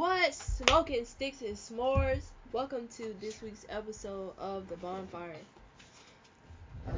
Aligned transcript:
What? 0.00 0.32
Smoking 0.32 1.04
sticks 1.04 1.42
and 1.42 1.54
s'mores. 1.54 2.22
Welcome 2.54 2.88
to 2.96 3.14
this 3.20 3.42
week's 3.42 3.66
episode 3.68 4.32
of 4.38 4.66
The 4.70 4.76
Bonfire. 4.76 5.36
Um, 6.88 6.96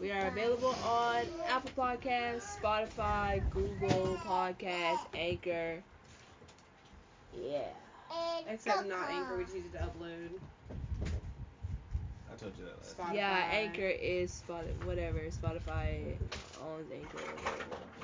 we 0.00 0.12
are 0.12 0.28
available 0.28 0.76
on 0.86 1.24
Apple 1.48 1.72
Podcasts, 1.76 2.60
Spotify, 2.62 3.42
Google 3.50 4.20
Podcasts, 4.24 5.04
Anchor. 5.14 5.82
Yeah. 7.44 7.62
Except 8.48 8.86
not 8.86 9.10
Anchor, 9.10 9.38
we 9.38 9.42
just 9.42 9.56
use 9.56 9.64
it 9.64 9.78
to 9.78 9.78
upload. 9.78 10.28
I 12.32 12.36
told 12.36 12.52
you 12.56 12.66
that 12.66 12.78
last. 12.78 12.96
Spotify. 12.96 13.14
Yeah, 13.16 13.48
Anchor 13.50 13.82
is 13.82 14.44
Spotify, 14.48 14.86
whatever. 14.86 15.18
Spotify 15.22 16.14
owns 16.64 16.86
Anchor. 16.94 17.18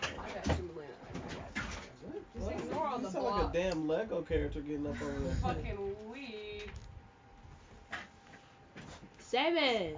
I 0.02 0.45
got 0.45 0.59
you, 0.59 0.71
Melina. 0.75 1.14
I 2.37 2.41
got 2.41 2.46
you. 2.46 2.53
Just 2.53 2.53
What? 2.57 2.64
ignore 2.64 2.87
all 2.87 2.96
you 2.98 3.03
the 3.05 3.11
sound 3.11 3.25
like 3.27 3.45
a 3.45 3.53
damn 3.53 3.89
Lego 3.89 4.23
character 4.23 4.61
getting 4.61 4.87
up 4.87 5.00
over 5.03 5.21
there. 5.21 5.35
Fucking 5.36 5.96
weed. 6.11 6.71
Seven. 9.18 9.96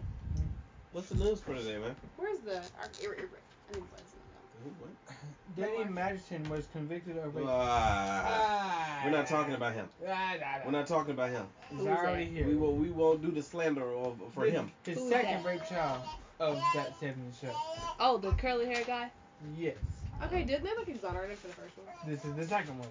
What's 0.92 1.08
the 1.10 1.16
news 1.16 1.40
for 1.40 1.54
today, 1.54 1.78
man? 1.78 1.94
Where's 2.16 2.38
the. 2.40 2.56
Our, 2.56 2.88
ir, 3.02 3.12
ir, 3.14 3.28
I 3.68 3.74
need 3.74 3.74
to 3.74 3.80
play 3.80 4.00
something 4.00 4.64
Who, 4.64 4.70
what? 4.80 5.16
Danny 5.56 5.84
Madison 5.90 6.48
was 6.48 6.66
convicted 6.72 7.18
of 7.18 7.34
rape. 7.34 7.46
Ah, 7.48 8.22
Ah. 8.26 9.02
we're 9.04 9.10
not 9.10 9.26
talking 9.26 9.54
about 9.54 9.74
him. 9.74 9.88
Ah, 10.06 10.08
nah, 10.08 10.58
nah. 10.58 10.64
We're 10.64 10.70
not 10.72 10.86
talking 10.86 11.12
about 11.12 11.30
him. 11.30 11.46
He's 11.70 11.78
Who's 11.80 11.88
already 11.88 12.24
that? 12.26 12.32
here. 12.32 12.46
We 12.46 12.56
will. 12.56 12.74
We 12.74 12.90
won't 12.90 13.22
do 13.22 13.30
the 13.30 13.42
slander 13.42 13.90
of, 13.94 14.16
for 14.34 14.44
The- 14.44 14.50
him. 14.52 14.72
The 14.84 14.92
Who's 14.92 15.08
second 15.10 15.42
that? 15.42 15.46
rape 15.46 15.64
child 15.68 16.02
of 16.40 16.56
that 16.74 16.98
70s 17.00 17.40
show. 17.40 17.54
Oh, 18.00 18.18
the 18.18 18.30
curly 18.32 18.66
hair 18.66 18.84
guy? 18.86 19.10
Yes. 19.58 19.76
Okay, 20.24 20.44
didn't 20.44 20.64
they 20.64 20.70
look 20.70 20.88
exonerated 20.88 21.38
for 21.38 21.48
the 21.48 21.54
first 21.54 21.76
one? 21.76 21.86
This 22.06 22.24
is 22.24 22.34
the 22.34 22.46
second 22.46 22.78
one. 22.78 22.88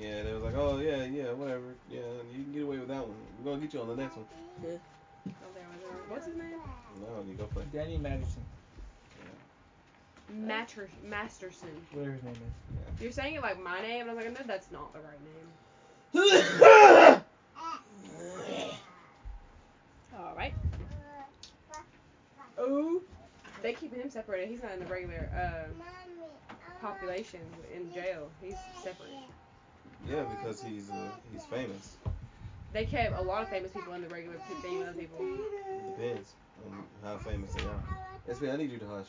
Yeah, 0.00 0.22
they 0.22 0.32
was 0.32 0.42
like, 0.42 0.54
oh 0.56 0.78
yeah, 0.78 1.04
yeah, 1.04 1.32
whatever. 1.32 1.74
Yeah, 1.90 2.00
you 2.34 2.44
can 2.44 2.52
get 2.52 2.62
away 2.62 2.78
with 2.78 2.88
that 2.88 3.06
one. 3.06 3.16
We're 3.38 3.52
gonna 3.52 3.62
get 3.62 3.74
you 3.74 3.80
on 3.80 3.88
the 3.88 3.96
next 3.96 4.16
one. 4.16 4.26
Don't 4.62 4.72
oh, 4.72 4.80
think 5.24 5.66
was 5.70 5.80
there. 5.82 5.92
What's 6.08 6.26
his 6.26 6.36
name? 6.36 6.60
No, 7.00 7.24
you 7.28 7.34
go 7.34 7.44
play. 7.44 7.64
Danny 7.72 7.98
Madison, 7.98 8.42
Matter- 10.30 10.90
Masterson. 11.04 11.68
whatever 11.92 12.14
his 12.14 12.22
name 12.22 12.32
is. 12.34 13.02
You're 13.02 13.12
saying 13.12 13.34
it 13.34 13.42
like 13.42 13.62
my 13.62 13.80
name, 13.82 14.02
and 14.02 14.10
I 14.10 14.14
was 14.14 14.24
like, 14.24 14.32
no, 14.38 14.40
that's 14.46 14.70
not 14.72 14.92
the 14.92 15.00
right 15.00 15.20
name. 15.22 15.48
Alright. 20.18 20.54
Oh. 22.58 23.00
They 23.62 23.72
keep 23.74 23.94
him 23.94 24.10
separated. 24.10 24.48
He's 24.48 24.62
not 24.62 24.72
in 24.72 24.80
the 24.80 24.86
regular 24.86 25.28
uh, 25.34 26.54
population 26.80 27.40
in 27.72 27.92
jail. 27.92 28.28
He's 28.40 28.56
separate. 28.82 29.10
Yeah, 30.08 30.24
because 30.24 30.60
he's 30.62 30.90
uh, 30.90 30.94
he's 31.32 31.44
famous. 31.44 31.96
They 32.72 32.84
kept 32.86 33.16
a 33.16 33.22
lot 33.22 33.42
of 33.42 33.48
famous 33.48 33.70
people 33.70 33.92
in 33.92 34.02
the 34.02 34.08
regular 34.08 34.36
pe- 34.48 34.56
thing 34.56 34.78
with 34.78 34.88
other 34.88 34.98
people. 34.98 35.18
It 35.20 35.96
depends 35.96 36.34
on 36.66 36.84
how 37.04 37.18
famous 37.18 37.52
they 37.54 37.62
are. 37.62 38.34
SB, 38.34 38.52
I 38.52 38.56
need 38.56 38.70
you 38.72 38.78
to 38.78 38.86
hush. 38.88 39.06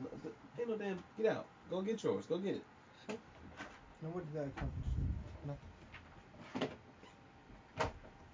No, 0.00 0.08
th- 0.22 0.34
Ain't 0.58 0.68
no 0.68 0.76
damn. 0.76 1.02
Get 1.20 1.26
out. 1.32 1.46
Go 1.68 1.82
get 1.82 2.02
yours. 2.02 2.24
Go 2.26 2.38
get 2.38 2.54
it. 2.56 2.64
Now 4.00 4.08
what 4.10 4.24
did 4.24 4.34
that 4.34 4.48
accomplish? 4.48 4.76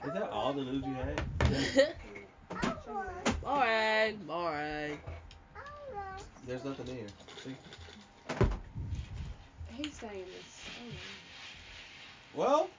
Is 0.04 0.12
that 0.12 0.30
all 0.30 0.52
the 0.52 0.62
news 0.62 0.84
you 0.86 0.94
had? 0.94 1.94
boring, 3.46 4.16
boring. 4.26 4.98
There's 6.46 6.64
nothing 6.64 6.88
in 6.88 6.96
here. 6.96 7.06
See? 7.42 7.56
He's 9.74 9.94
saying 9.94 10.24
this. 10.24 10.56
Oh, 12.38 12.38
Well, 12.38 12.70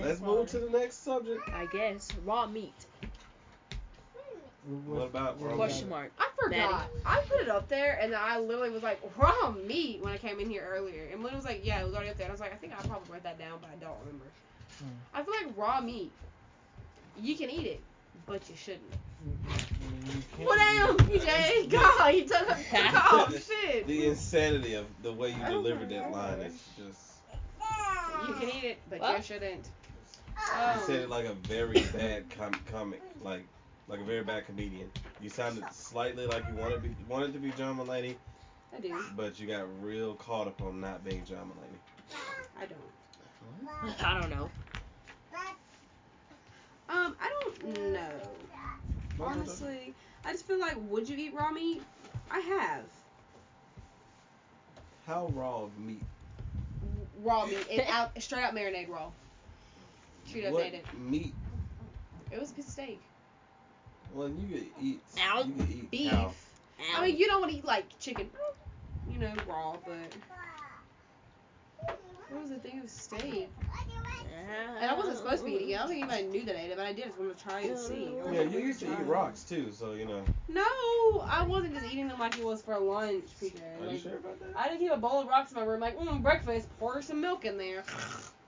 let's 0.00 0.20
move 0.20 0.48
to 0.50 0.58
the 0.58 0.70
next 0.70 1.04
subject. 1.04 1.48
I 1.48 1.66
guess. 1.66 2.08
Raw 2.24 2.46
meat. 2.46 2.72
What 4.86 5.06
about 5.06 5.40
raw 5.42 5.54
Question 5.54 5.88
mark. 5.88 6.12
I 6.18 6.28
forgot. 6.40 6.90
I 7.04 7.20
put 7.28 7.40
it 7.40 7.48
up 7.48 7.68
there, 7.68 7.98
and 8.00 8.14
I 8.14 8.38
literally 8.38 8.70
was 8.70 8.82
like, 8.82 9.00
raw 9.16 9.50
meat 9.50 10.02
when 10.02 10.12
I 10.12 10.18
came 10.18 10.38
in 10.38 10.48
here 10.50 10.66
earlier. 10.70 11.06
And 11.12 11.22
Lynn 11.22 11.34
was 11.34 11.44
like, 11.44 11.62
yeah, 11.64 11.80
it 11.80 11.84
was 11.84 11.94
already 11.94 12.10
up 12.10 12.16
there. 12.18 12.26
And 12.26 12.30
I 12.30 12.34
was 12.34 12.40
like, 12.40 12.52
I 12.52 12.56
think 12.56 12.72
I 12.72 12.86
probably 12.86 13.12
wrote 13.12 13.22
that 13.22 13.38
down, 13.38 13.58
but 13.60 13.70
I 13.70 13.76
don't 13.76 13.98
remember. 14.00 14.26
Hmm. 14.78 14.86
I 15.14 15.22
feel 15.22 15.34
like 15.34 15.56
raw 15.56 15.80
meat, 15.80 16.12
you 17.20 17.36
can 17.36 17.50
eat 17.50 17.66
it, 17.66 17.80
but 18.26 18.48
you 18.48 18.56
shouldn't. 18.56 18.92
Put 20.36 20.56
down, 20.58 20.96
PJ. 20.98 21.68
God, 21.70 22.14
you 22.14 22.24
took, 22.26 22.48
took 22.70 23.12
off. 23.12 23.46
Shit. 23.46 23.86
The 23.86 24.06
insanity 24.06 24.74
of 24.74 24.86
the 25.02 25.12
way 25.12 25.30
you 25.30 25.44
delivered 25.46 25.88
that 25.90 26.10
line 26.10 26.40
is 26.40 26.62
just. 26.76 27.16
You 28.26 28.34
can 28.34 28.48
eat 28.48 28.64
it, 28.64 28.82
but 28.88 29.00
you 29.16 29.22
shouldn't. 29.22 29.68
You 30.36 30.54
Um, 30.54 30.80
said 30.86 31.00
it 31.02 31.10
like 31.10 31.26
a 31.26 31.34
very 31.34 31.80
bad 31.92 32.30
com- 32.30 32.54
comic, 32.70 33.02
like 33.22 33.44
like 33.88 34.00
a 34.00 34.04
very 34.04 34.22
bad 34.22 34.46
comedian. 34.46 34.90
You 35.20 35.28
sounded 35.28 35.64
slightly 35.72 36.26
like 36.26 36.44
you 36.48 36.54
wanted 36.54 36.76
to 36.82 36.88
be, 36.88 36.96
wanted 37.08 37.32
to 37.34 37.38
be 37.38 37.50
John 37.52 37.76
Mulaney, 37.76 38.14
I 38.76 38.80
do. 38.80 39.04
but 39.16 39.38
you 39.38 39.46
got 39.46 39.66
real 39.82 40.14
caught 40.14 40.46
up 40.46 40.62
on 40.62 40.80
not 40.80 41.04
being 41.04 41.24
John 41.24 41.50
Mulaney. 41.50 42.16
I 42.58 42.66
don't. 42.66 44.00
I 44.04 44.18
don't 44.20 44.30
know. 44.30 44.50
Um, 46.90 47.16
I 47.20 47.30
don't 47.40 47.92
know. 47.92 48.10
Honestly, 49.20 49.94
I 50.24 50.32
just 50.32 50.46
feel 50.46 50.58
like, 50.58 50.74
would 50.88 51.08
you 51.08 51.16
eat 51.16 51.34
raw 51.34 51.50
meat? 51.50 51.82
I 52.30 52.40
have. 52.40 52.84
How 55.06 55.28
raw 55.34 55.62
of 55.64 55.78
meat? 55.78 56.02
Raw 57.22 57.46
meat. 57.46 57.64
It 57.70 57.86
out 57.88 58.10
straight 58.20 58.42
out 58.42 58.54
marinade 58.54 58.88
raw. 58.88 59.10
Straight 60.26 60.46
up 60.46 60.52
what 60.52 60.64
made 60.64 60.74
it. 60.74 60.84
meat? 60.98 61.34
It 62.32 62.40
was 62.40 62.50
a 62.50 62.54
piece 62.54 62.66
of 62.66 62.72
steak. 62.72 63.00
Well, 64.14 64.28
you 64.28 64.48
could 64.48 64.66
eat. 64.82 65.00
Ow. 65.20 65.44
You 65.44 65.52
could 65.52 65.70
eat 65.70 65.90
Beef. 65.90 66.10
cow. 66.10 66.32
I 66.96 67.06
mean, 67.06 67.16
you 67.16 67.26
don't 67.26 67.40
want 67.40 67.52
to 67.52 67.58
eat 67.58 67.64
like 67.64 67.86
chicken, 68.00 68.28
you 69.12 69.18
know, 69.18 69.32
raw, 69.46 69.76
but 69.84 70.16
it 72.30 72.40
was 72.40 72.50
a 72.50 72.58
thing 72.58 72.80
of 72.80 72.90
steak. 72.90 73.50
And 74.80 74.90
I 74.90 74.94
wasn't 74.94 75.18
supposed 75.18 75.40
to 75.40 75.46
be 75.46 75.54
eating 75.54 75.70
it. 75.70 75.74
I 75.76 75.78
don't 75.78 75.88
think 75.88 76.02
anybody 76.02 76.26
knew 76.26 76.44
that 76.46 76.56
I 76.56 76.60
ate 76.60 76.70
it, 76.70 76.76
but 76.76 76.86
I 76.86 76.92
did. 76.92 77.04
I 77.04 77.08
just 77.08 77.18
wanted 77.18 77.38
to 77.38 77.44
try 77.44 77.60
and 77.60 77.78
see. 77.78 78.14
Yeah, 78.32 78.42
you 78.42 78.60
used 78.60 78.80
to 78.80 78.86
eat 78.86 79.06
rocks 79.06 79.44
too, 79.44 79.70
so 79.70 79.92
you 79.92 80.06
know. 80.06 80.24
No, 80.48 81.20
I 81.28 81.44
wasn't 81.46 81.74
just 81.74 81.86
eating 81.86 82.08
them 82.08 82.18
like 82.18 82.38
it 82.38 82.44
was 82.44 82.62
for 82.62 82.78
lunch, 82.78 83.24
PJ. 83.40 83.54
Are 83.80 83.92
you 83.92 83.98
sure 83.98 84.16
about 84.16 84.40
that? 84.40 84.56
I 84.56 84.68
didn't 84.68 84.80
keep 84.80 84.92
a 84.92 84.96
bowl 84.96 85.20
of 85.20 85.28
rocks 85.28 85.52
in 85.52 85.58
my 85.58 85.64
room, 85.64 85.80
like, 85.80 85.98
mm, 85.98 86.22
breakfast, 86.22 86.68
pour 86.78 87.02
some 87.02 87.20
milk 87.20 87.44
in 87.44 87.58
there. 87.58 87.84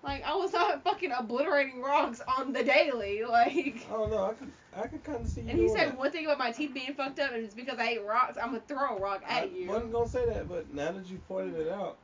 Like, 0.05 0.25
I 0.25 0.35
was 0.35 0.53
not 0.53 0.83
fucking 0.83 1.13
obliterating 1.17 1.81
rocks 1.81 2.21
on 2.27 2.53
the 2.53 2.65
daily. 2.65 3.23
Like, 3.29 3.87
I 3.89 3.93
don't 3.93 4.11
know. 4.11 4.25
I 4.25 4.33
could 4.33 4.51
I 4.77 4.87
could 4.89 5.05
kind 5.05 5.21
of 5.21 5.29
see 5.29 5.43
you 5.43 5.51
and 5.51 5.59
he 5.59 5.69
said 5.69 5.91
that. 5.91 5.99
one 5.99 6.11
thing 6.11 6.25
about 6.25 6.39
my 6.39 6.51
teeth 6.51 6.73
being 6.75 6.93
fucked 6.95 7.21
up, 7.21 7.33
and 7.33 7.45
it's 7.45 7.55
because 7.55 7.79
I 7.79 7.91
ate 7.91 8.05
rocks. 8.05 8.37
I'm 8.37 8.49
gonna 8.49 8.63
throw 8.67 8.97
a 8.97 9.01
rock 9.01 9.23
I 9.29 9.43
at 9.43 9.53
you. 9.53 9.71
I 9.71 9.75
wasn't 9.75 9.93
gonna 9.93 10.09
say 10.09 10.27
that, 10.27 10.49
but 10.49 10.75
now 10.75 10.93
that 10.93 11.07
you 11.07 11.19
pointed 11.29 11.55
it 11.55 11.71
out, 11.71 11.99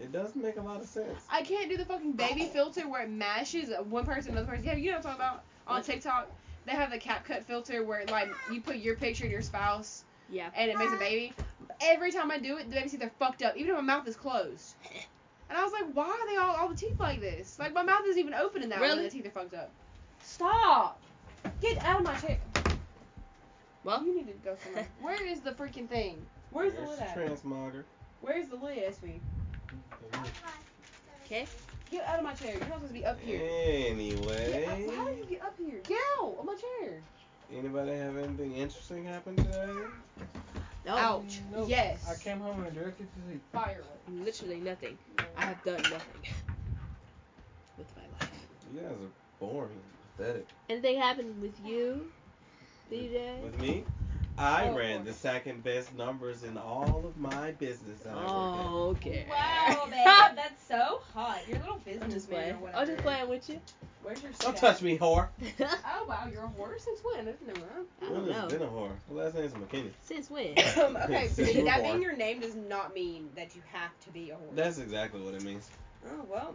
it 0.00 0.12
does 0.12 0.34
make 0.34 0.56
a 0.56 0.62
lot 0.62 0.80
of 0.80 0.86
sense. 0.88 1.22
I 1.30 1.42
can't 1.42 1.68
do 1.70 1.76
the 1.76 1.84
fucking 1.84 2.12
baby 2.12 2.46
filter 2.46 2.88
where 2.88 3.02
it 3.02 3.10
mashes 3.10 3.70
one 3.88 4.04
person, 4.04 4.32
another 4.32 4.46
person. 4.48 4.64
Yeah, 4.64 4.74
you 4.74 4.90
know 4.90 4.96
what 4.98 5.06
I'm 5.06 5.12
talking 5.18 5.20
about? 5.20 5.42
On 5.66 5.82
TikTok, 5.82 6.28
they 6.66 6.72
have 6.72 6.90
the 6.90 6.98
CapCut 6.98 7.44
filter 7.44 7.84
where 7.84 8.04
like 8.06 8.28
you 8.52 8.60
put 8.60 8.76
your 8.76 8.96
picture 8.96 9.24
and 9.24 9.32
your 9.32 9.42
spouse, 9.42 10.04
Yeah. 10.30 10.50
and 10.56 10.70
it 10.70 10.78
makes 10.78 10.92
a 10.92 10.96
baby. 10.96 11.32
Every 11.82 12.10
time 12.12 12.30
I 12.30 12.38
do 12.38 12.56
it, 12.58 12.68
the 12.68 12.74
baby's 12.76 12.92
teeth 12.92 13.02
are 13.02 13.10
fucked 13.18 13.42
up, 13.42 13.56
even 13.56 13.70
if 13.70 13.76
my 13.76 13.82
mouth 13.82 14.06
is 14.08 14.16
closed. 14.16 14.74
And 15.48 15.58
I 15.58 15.62
was 15.64 15.72
like, 15.72 15.86
why 15.94 16.04
are 16.08 16.26
they 16.28 16.36
all 16.36 16.54
all 16.56 16.68
the 16.68 16.76
teeth 16.76 16.98
like 17.00 17.20
this? 17.20 17.58
Like 17.58 17.72
my 17.72 17.82
mouth 17.82 18.02
isn't 18.06 18.18
even 18.20 18.34
open 18.34 18.62
in 18.62 18.68
that 18.70 18.80
way, 18.80 18.88
Really? 18.88 18.98
and 19.04 19.06
the 19.06 19.10
teeth 19.10 19.26
are 19.26 19.30
fucked 19.30 19.54
up. 19.54 19.70
Stop! 20.22 21.00
Get 21.60 21.82
out 21.84 22.00
of 22.00 22.06
my 22.06 22.14
chair. 22.16 22.38
Well, 23.84 24.04
You 24.04 24.14
need 24.14 24.26
to 24.26 24.32
go 24.44 24.56
somewhere. 24.62 24.86
Where 25.00 25.26
is 25.26 25.40
the 25.40 25.52
freaking 25.52 25.88
thing? 25.88 26.24
Where's 26.50 26.72
the 26.74 26.80
There's 26.82 26.98
lid 27.16 27.38
transmogger. 27.44 27.84
Where's 28.20 28.48
the 28.48 28.56
lid, 28.56 28.78
SV? 28.92 29.18
Okay. 31.24 31.46
Get 31.90 32.04
out 32.06 32.18
of 32.18 32.24
my 32.24 32.34
chair. 32.34 32.52
You're 32.52 32.60
not 32.60 32.74
supposed 32.74 32.88
to 32.88 32.92
be 32.92 33.04
up 33.04 33.20
here. 33.20 33.40
Anyway, 33.42 34.64
Get 34.64 34.68
up. 34.68 34.94
How 34.94 35.04
did 35.08 35.18
you 35.18 35.24
get 35.24 35.42
up 35.42 35.54
here? 35.58 35.80
Get 35.86 35.98
out 36.20 36.36
of 36.38 36.44
my 36.44 36.54
chair. 36.54 37.02
anybody 37.52 37.92
have 37.92 38.16
anything 38.16 38.54
interesting 38.56 39.04
happen 39.04 39.36
today? 39.36 39.72
No. 40.86 40.96
Ouch. 40.96 41.40
Nope. 41.52 41.68
Yes. 41.68 42.06
I 42.08 42.14
came 42.22 42.38
home 42.38 42.58
and 42.58 42.66
I 42.66 42.70
directed 42.70 43.08
to 43.12 43.28
sleep. 43.28 43.42
Firewood. 43.52 43.84
Literally 44.08 44.60
nothing. 44.60 44.96
I 45.36 45.44
have 45.46 45.62
done 45.64 45.82
nothing 45.82 46.22
with 47.78 47.92
my 47.96 48.02
life. 48.20 48.30
You 48.72 48.80
guys 48.80 48.90
are 48.90 49.40
boring, 49.40 49.70
and 49.70 50.16
pathetic. 50.16 50.46
Anything 50.68 50.98
happened 50.98 51.42
with 51.42 51.54
you, 51.64 52.10
DJ? 52.90 53.42
With 53.42 53.60
me, 53.60 53.84
I 54.38 54.68
Oh, 54.68 54.74
ran 54.74 55.04
the 55.04 55.12
second 55.12 55.62
best 55.62 55.94
numbers 55.94 56.42
in 56.44 56.56
all 56.56 57.02
of 57.04 57.16
my 57.18 57.50
business 57.52 58.00
that 58.04 58.12
I 58.12 58.16
worked 58.16 58.28
Oh, 58.28 58.88
okay. 58.96 59.26
Wow, 59.28 59.86
babe, 59.90 60.36
that's 60.36 60.66
so 60.66 61.00
hot. 61.12 61.40
You're 61.46 61.58
a 61.58 61.60
little 61.60 61.80
I'm 62.02 62.10
just 62.10 62.30
businessman 62.30 62.56
playing. 62.58 62.74
I'm 62.74 62.86
just 62.86 63.02
playing 63.02 63.28
with 63.28 63.48
you. 63.48 63.60
Where's 64.02 64.22
your 64.22 64.32
Don't 64.38 64.56
touch 64.56 64.76
at? 64.76 64.82
me, 64.82 64.96
whore. 64.98 65.28
Oh 65.60 66.04
wow, 66.08 66.26
you're 66.32 66.42
a 66.44 66.48
horse 66.48 66.82
since 66.84 67.00
when? 67.04 67.28
I 67.28 67.32
didn't 67.32 67.48
know 67.48 67.62
I 68.02 68.10
When 68.10 68.26
don't 68.26 68.32
has 68.32 68.42
know. 68.42 68.58
been 68.58 68.66
a 68.66 68.70
whore? 68.70 68.92
The 69.08 69.14
last 69.14 69.34
name's 69.34 69.52
McKinney. 69.52 69.90
Since 70.06 70.30
when? 70.30 70.54
that. 70.54 70.78
okay, 71.04 71.28
Since 71.28 71.38
you 71.38 71.44
see, 71.46 71.58
were 71.60 71.64
that 71.66 71.82
born. 71.82 71.90
being 71.92 72.02
your 72.02 72.16
name 72.16 72.40
does 72.40 72.54
not 72.54 72.94
mean 72.94 73.28
that 73.36 73.54
you 73.54 73.62
have 73.72 73.90
to 74.04 74.10
be 74.10 74.30
a 74.30 74.34
horse. 74.36 74.50
That's 74.54 74.78
exactly 74.78 75.20
what 75.20 75.34
it 75.34 75.42
means. 75.42 75.68
oh 76.06 76.24
well. 76.28 76.54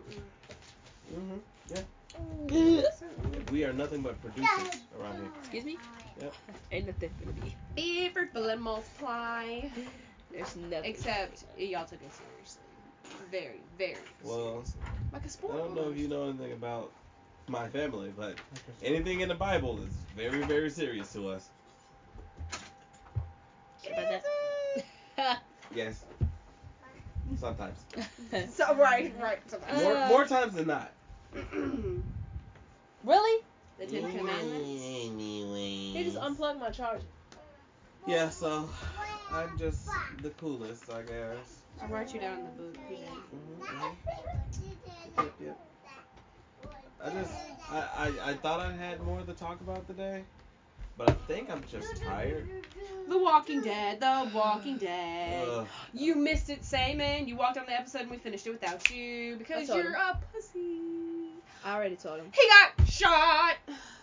Mm-hmm. 1.13 1.37
Excuse 2.47 2.85
We 3.51 3.63
are 3.63 3.73
nothing 3.73 4.01
but 4.01 4.19
producers 4.21 4.81
around 4.99 5.15
here. 5.17 5.29
Excuse 5.41 5.65
me? 5.65 5.77
Yep. 6.21 6.33
Ain't 6.71 6.87
nothing 6.87 7.09
gonna 7.19 7.33
be. 7.33 7.55
Be 7.75 8.09
fruitful 8.09 8.49
and 8.49 8.61
multiply. 8.61 9.61
There's 10.31 10.55
nothing. 10.55 10.91
Except 10.91 11.43
y'all 11.57 11.85
took 11.85 12.01
it 12.01 12.11
seriously. 12.13 12.61
Very, 13.31 13.61
very 13.77 13.95
Well, 14.23 14.63
seriously. 14.63 14.81
Like 15.13 15.21
a 15.21 15.25
I 15.25 15.29
sport. 15.29 15.53
I 15.53 15.57
don't 15.57 15.75
know 15.75 15.89
if 15.89 15.97
you 15.97 16.07
know 16.07 16.29
anything 16.29 16.53
about 16.53 16.91
my 17.47 17.67
family, 17.69 18.11
but 18.17 18.35
anything 18.83 19.21
in 19.21 19.29
the 19.29 19.35
Bible 19.35 19.79
is 19.83 19.93
very, 20.15 20.43
very 20.43 20.69
serious 20.69 21.11
to 21.13 21.29
us. 21.29 21.49
Yes. 25.73 26.05
Sometimes. 27.37 27.77
So 28.53 28.75
right, 28.75 29.13
right. 29.21 29.39
So, 29.47 29.59
More, 29.81 29.97
Uh, 29.97 30.07
more 30.07 30.25
times 30.25 30.53
than 30.53 30.67
not. 30.67 30.91
really? 33.03 33.43
The 33.77 33.85
Ten 33.87 34.17
Commandments. 34.17 34.67
He 34.67 36.03
just 36.03 36.17
unplugged 36.17 36.59
my 36.59 36.69
charger. 36.69 37.03
Yeah, 38.07 38.29
so 38.29 38.69
I'm 39.31 39.57
just 39.57 39.89
the 40.21 40.29
coolest, 40.31 40.89
I 40.89 41.01
guess. 41.01 41.61
I'll 41.81 41.89
write 41.89 42.13
you 42.13 42.19
down 42.19 42.39
in 42.39 42.45
the 42.45 42.51
book. 42.51 42.75
PJ. 42.89 43.01
Mhm, 43.33 43.67
mhm. 43.67 43.95
Yep, 45.17 45.33
yep. 45.41 45.59
I 47.03 47.09
just, 47.09 47.33
I, 47.69 47.77
I, 47.77 48.29
I 48.29 48.33
thought 48.35 48.59
I 48.59 48.71
had 48.71 49.01
more 49.01 49.21
to 49.21 49.33
talk 49.33 49.59
about 49.61 49.87
today, 49.87 50.23
but 50.97 51.09
I 51.09 51.13
think 51.13 51.49
I'm 51.49 51.63
just 51.67 52.01
tired. 52.01 52.47
The 53.07 53.17
Walking 53.17 53.61
Dead. 53.61 53.99
The 53.99 54.31
Walking 54.33 54.77
Dead. 54.77 55.47
Ugh. 55.47 55.67
You 55.93 56.15
missed 56.15 56.49
it, 56.49 56.63
Simon. 56.63 57.27
You 57.27 57.35
walked 57.35 57.57
on 57.57 57.65
the 57.65 57.73
episode 57.73 58.03
and 58.03 58.11
we 58.11 58.17
finished 58.17 58.47
it 58.47 58.51
without 58.51 58.89
you 58.89 59.35
because 59.37 59.67
you're 59.67 59.89
him. 59.89 59.95
a 59.95 60.21
pussy. 60.31 60.94
I 61.65 61.75
already 61.75 61.95
told 61.95 62.19
him. 62.19 62.27
He 62.33 62.47
got 62.47 62.87
shot. 62.87 63.55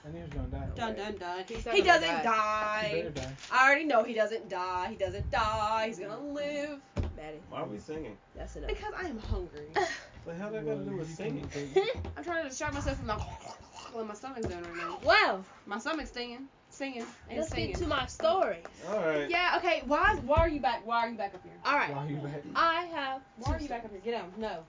I 0.04 0.08
knew 0.10 0.18
he 0.18 0.22
was 0.24 0.30
gonna 0.32 0.48
die. 0.48 0.66
Dun 0.74 0.94
dun 0.96 1.16
dun. 1.16 1.44
He's 1.46 1.64
not 1.64 1.74
He 1.76 1.82
gonna 1.82 2.00
doesn't 2.00 2.16
He 2.18 2.22
die. 2.24 2.90
better 2.92 3.10
die. 3.10 3.32
I 3.52 3.66
already 3.66 3.84
know 3.84 4.02
he 4.02 4.14
doesn't 4.14 4.48
die. 4.48 4.88
He 4.90 4.96
doesn't 4.96 5.30
die. 5.30 5.84
He's 5.86 5.98
gonna 6.00 6.18
live 6.20 6.80
Maddie, 7.16 7.38
Why 7.50 7.60
are 7.60 7.66
we 7.66 7.78
singing? 7.78 8.16
that's 8.34 8.56
enough. 8.56 8.68
because 8.68 8.92
I 9.00 9.06
am 9.08 9.18
hungry. 9.18 9.68
The 10.24 10.34
hell 10.34 10.52
that 10.52 10.64
got 10.64 10.74
to 10.78 10.84
do 10.84 10.96
with 10.96 11.12
singing? 11.12 11.48
I'm 12.16 12.22
trying 12.22 12.44
to 12.44 12.48
distract 12.48 12.74
myself 12.74 12.96
from 12.96 13.08
the 13.08 13.14
what 13.14 14.06
my 14.06 14.14
stomach's 14.14 14.46
doing 14.46 14.62
right 14.62 14.76
now. 14.76 15.00
wow, 15.04 15.44
My 15.66 15.78
stomach's 15.80 16.10
stinging, 16.10 16.46
singing, 16.70 17.04
and 17.28 17.38
let's 17.40 17.50
singing. 17.50 17.70
get 17.72 17.78
to 17.80 17.88
my 17.88 18.06
story. 18.06 18.58
All 18.88 19.00
right. 19.00 19.28
Yeah. 19.28 19.54
Okay. 19.56 19.82
Why? 19.84 20.14
Why 20.24 20.36
are 20.38 20.48
you 20.48 20.60
back? 20.60 20.86
Why 20.86 20.98
are 21.06 21.10
you 21.10 21.16
back 21.18 21.34
up 21.34 21.42
here? 21.42 21.52
All 21.64 21.76
right, 21.76 21.92
Why 21.92 22.04
are 22.04 22.08
you 22.08 22.16
back? 22.18 22.40
I 22.54 22.84
have. 22.94 23.20
Why 23.38 23.54
are 23.56 23.60
you 23.60 23.68
back 23.68 23.84
up 23.84 23.90
here? 23.90 24.00
Get 24.04 24.12
down. 24.12 24.32
No. 24.38 24.60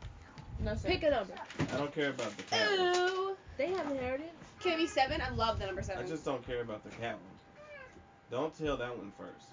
No, 0.63 0.75
sir. 0.75 0.88
Pick 0.88 1.04
a 1.04 1.10
number. 1.10 1.33
I 1.74 1.77
don't 1.77 1.94
care 1.94 2.12
about 2.12 2.36
the 2.38 2.44
cat 2.44 2.80
one. 2.80 2.95
Ooh, 3.10 3.36
they 3.57 3.68
haven't 3.68 3.98
heard 3.98 4.21
it. 4.21 4.33
Can 4.62 4.74
it 4.74 4.77
be 4.77 4.88
seven? 4.88 5.19
I 5.19 5.30
love 5.31 5.60
the 5.60 5.65
number 5.65 5.81
seven. 5.81 6.06
I 6.06 6.07
just 6.07 6.24
don't 6.24 6.45
care 6.45 6.62
about 6.62 6.83
the 6.86 6.89
cat 6.92 7.15
one. 7.15 7.33
Don't 8.31 8.57
tell 8.57 8.77
that 8.77 8.98
one 8.98 9.12
first. 9.18 9.50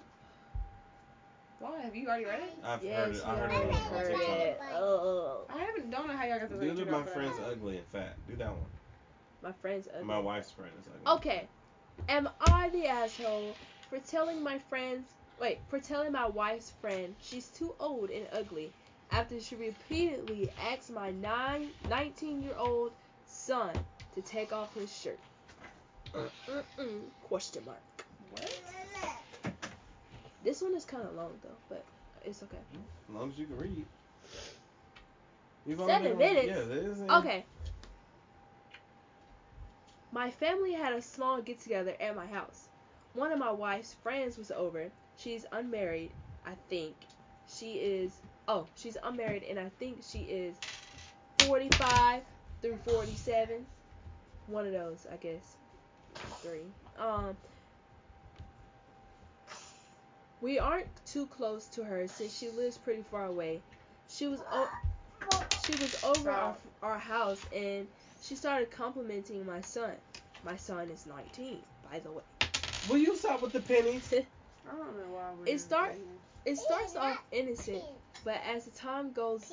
Why? 1.59 1.81
Have 1.81 1.97
you 1.97 2.07
already 2.07 2.27
read 2.27 2.41
it? 2.41 2.55
I've 2.65 2.85
yes, 2.85 3.07
heard 3.07 3.17
it. 3.17 3.27
I 3.27 3.33
you 3.33 3.41
heard 3.41 3.51
it 3.51 3.55
already 3.55 3.71
on, 3.71 3.75
on 3.75 3.91
heard 3.91 4.07
TikTok. 4.07 4.39
it. 4.39 4.61
Oh, 4.73 5.41
I 5.51 5.59
haven't. 5.59 5.91
Don't 5.91 6.07
know 6.07 6.17
how 6.17 6.25
y'all 6.25 6.39
got 6.39 6.49
this. 6.49 6.61
Do 6.61 6.71
on 6.71 6.77
that 6.77 6.85
TikTok, 6.85 7.07
my 7.07 7.13
friend's 7.13 7.39
know. 7.39 7.45
ugly 7.45 7.77
and 7.79 7.87
fat. 7.89 8.17
Do 8.29 8.37
that 8.37 8.49
one. 8.49 8.67
my 9.43 9.53
friend's 9.61 9.89
ugly. 9.93 10.07
My 10.07 10.19
wife's 10.19 10.53
friend 10.53 10.71
is 10.81 10.87
ugly. 10.87 11.13
Okay, 11.19 11.49
am 12.09 12.29
I 12.41 12.69
the 12.71 12.87
asshole 12.87 13.55
for 13.91 13.99
telling 13.99 14.43
my 14.43 14.59
friends? 14.59 15.09
Wait, 15.41 15.59
for 15.69 15.81
telling 15.81 16.13
my 16.13 16.29
wife's 16.29 16.71
friend 16.81 17.15
she's 17.19 17.49
too 17.49 17.75
old 17.81 18.11
and 18.11 18.27
ugly 18.33 18.73
after 19.13 19.41
she 19.41 19.57
repeatedly 19.57 20.51
asked 20.71 20.91
my 20.91 21.11
nine, 21.11 21.69
19 21.89 22.43
year 22.43 22.55
old 22.59 22.93
son 23.27 23.71
to 24.15 24.21
take 24.23 24.53
off 24.53 24.75
his 24.75 24.95
shirt. 24.95 25.19
Mm-mm-mm, 26.15 27.01
question 27.25 27.63
mark. 27.65 27.79
What? 28.33 28.61
This 30.43 30.63
one 30.63 30.75
is 30.75 30.85
kind 30.85 31.05
of 31.05 31.15
long 31.15 31.33
though, 31.43 31.49
but 31.69 31.85
it's 32.25 32.43
okay. 32.43 32.57
As 33.09 33.15
long 33.15 33.31
as 33.31 33.39
you 33.39 33.47
can 33.47 33.59
read. 33.59 33.85
You've 35.67 35.79
Seven 35.81 36.17
minutes? 36.17 36.49
Yeah. 36.49 37.17
Okay. 37.19 37.45
My 40.13 40.31
family 40.31 40.73
had 40.73 40.93
a 40.93 41.03
small 41.03 41.41
get 41.41 41.61
together 41.61 41.95
at 42.01 42.17
my 42.17 42.27
house. 42.27 42.69
One 43.15 43.31
of 43.31 43.39
my 43.39 43.53
wife's 43.53 43.95
friends 44.03 44.39
was 44.39 44.51
over. 44.51 44.91
She's 45.17 45.45
unmarried, 45.53 46.11
I 46.47 46.53
think. 46.69 46.97
She 47.47 47.75
is 47.75 48.13
oh, 48.51 48.67
she's 48.75 48.97
unmarried 49.03 49.45
and 49.45 49.59
I 49.59 49.69
think 49.79 50.03
she 50.03 50.19
is 50.21 50.57
45 51.39 52.23
through 52.61 52.77
47. 52.79 53.65
One 54.47 54.67
of 54.67 54.73
those, 54.73 55.07
I 55.11 55.17
guess. 55.17 55.57
Three. 56.43 56.65
Um 56.99 57.37
we 60.41 60.59
aren't 60.59 60.89
too 61.07 61.27
close 61.27 61.67
to 61.69 61.85
her 61.85 62.07
since 62.09 62.37
she 62.37 62.49
lives 62.51 62.77
pretty 62.79 63.03
far 63.03 63.27
away. 63.27 63.63
She 64.09 64.27
was 64.27 64.41
o- 64.51 64.69
she 65.67 65.77
was 65.77 65.95
over 66.03 66.31
our, 66.31 66.57
our 66.83 66.99
house 66.99 67.47
and 67.53 67.87
she 68.23 68.35
started 68.35 68.71
complimenting 68.71 69.45
my 69.47 69.61
son. 69.61 69.93
My 70.43 70.57
son 70.57 70.89
is 70.91 71.07
19, 71.07 71.59
by 71.91 71.99
the 72.01 72.11
way. 72.11 72.23
Will 72.89 72.99
you 72.99 73.15
stop 73.17 73.43
with 73.43 73.53
the 73.53 73.61
pennies? 73.61 74.13
I 74.67 74.71
don't 74.71 74.97
know 74.97 75.13
why 75.13 75.31
we're. 75.39 75.55
It 75.55 75.59
start- 75.61 75.95
It 76.47 76.57
starts 76.57 76.97
off 76.97 77.23
innocent, 77.31 77.85
but 78.25 78.41
as 78.45 78.65
the 78.65 78.71
time 78.71 79.13
goes 79.13 79.51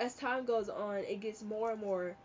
as 0.00 0.14
time 0.14 0.44
goes 0.44 0.68
on, 0.68 0.98
it 0.98 1.20
gets 1.20 1.42
more 1.42 1.72
and 1.72 1.80
more 1.80 2.16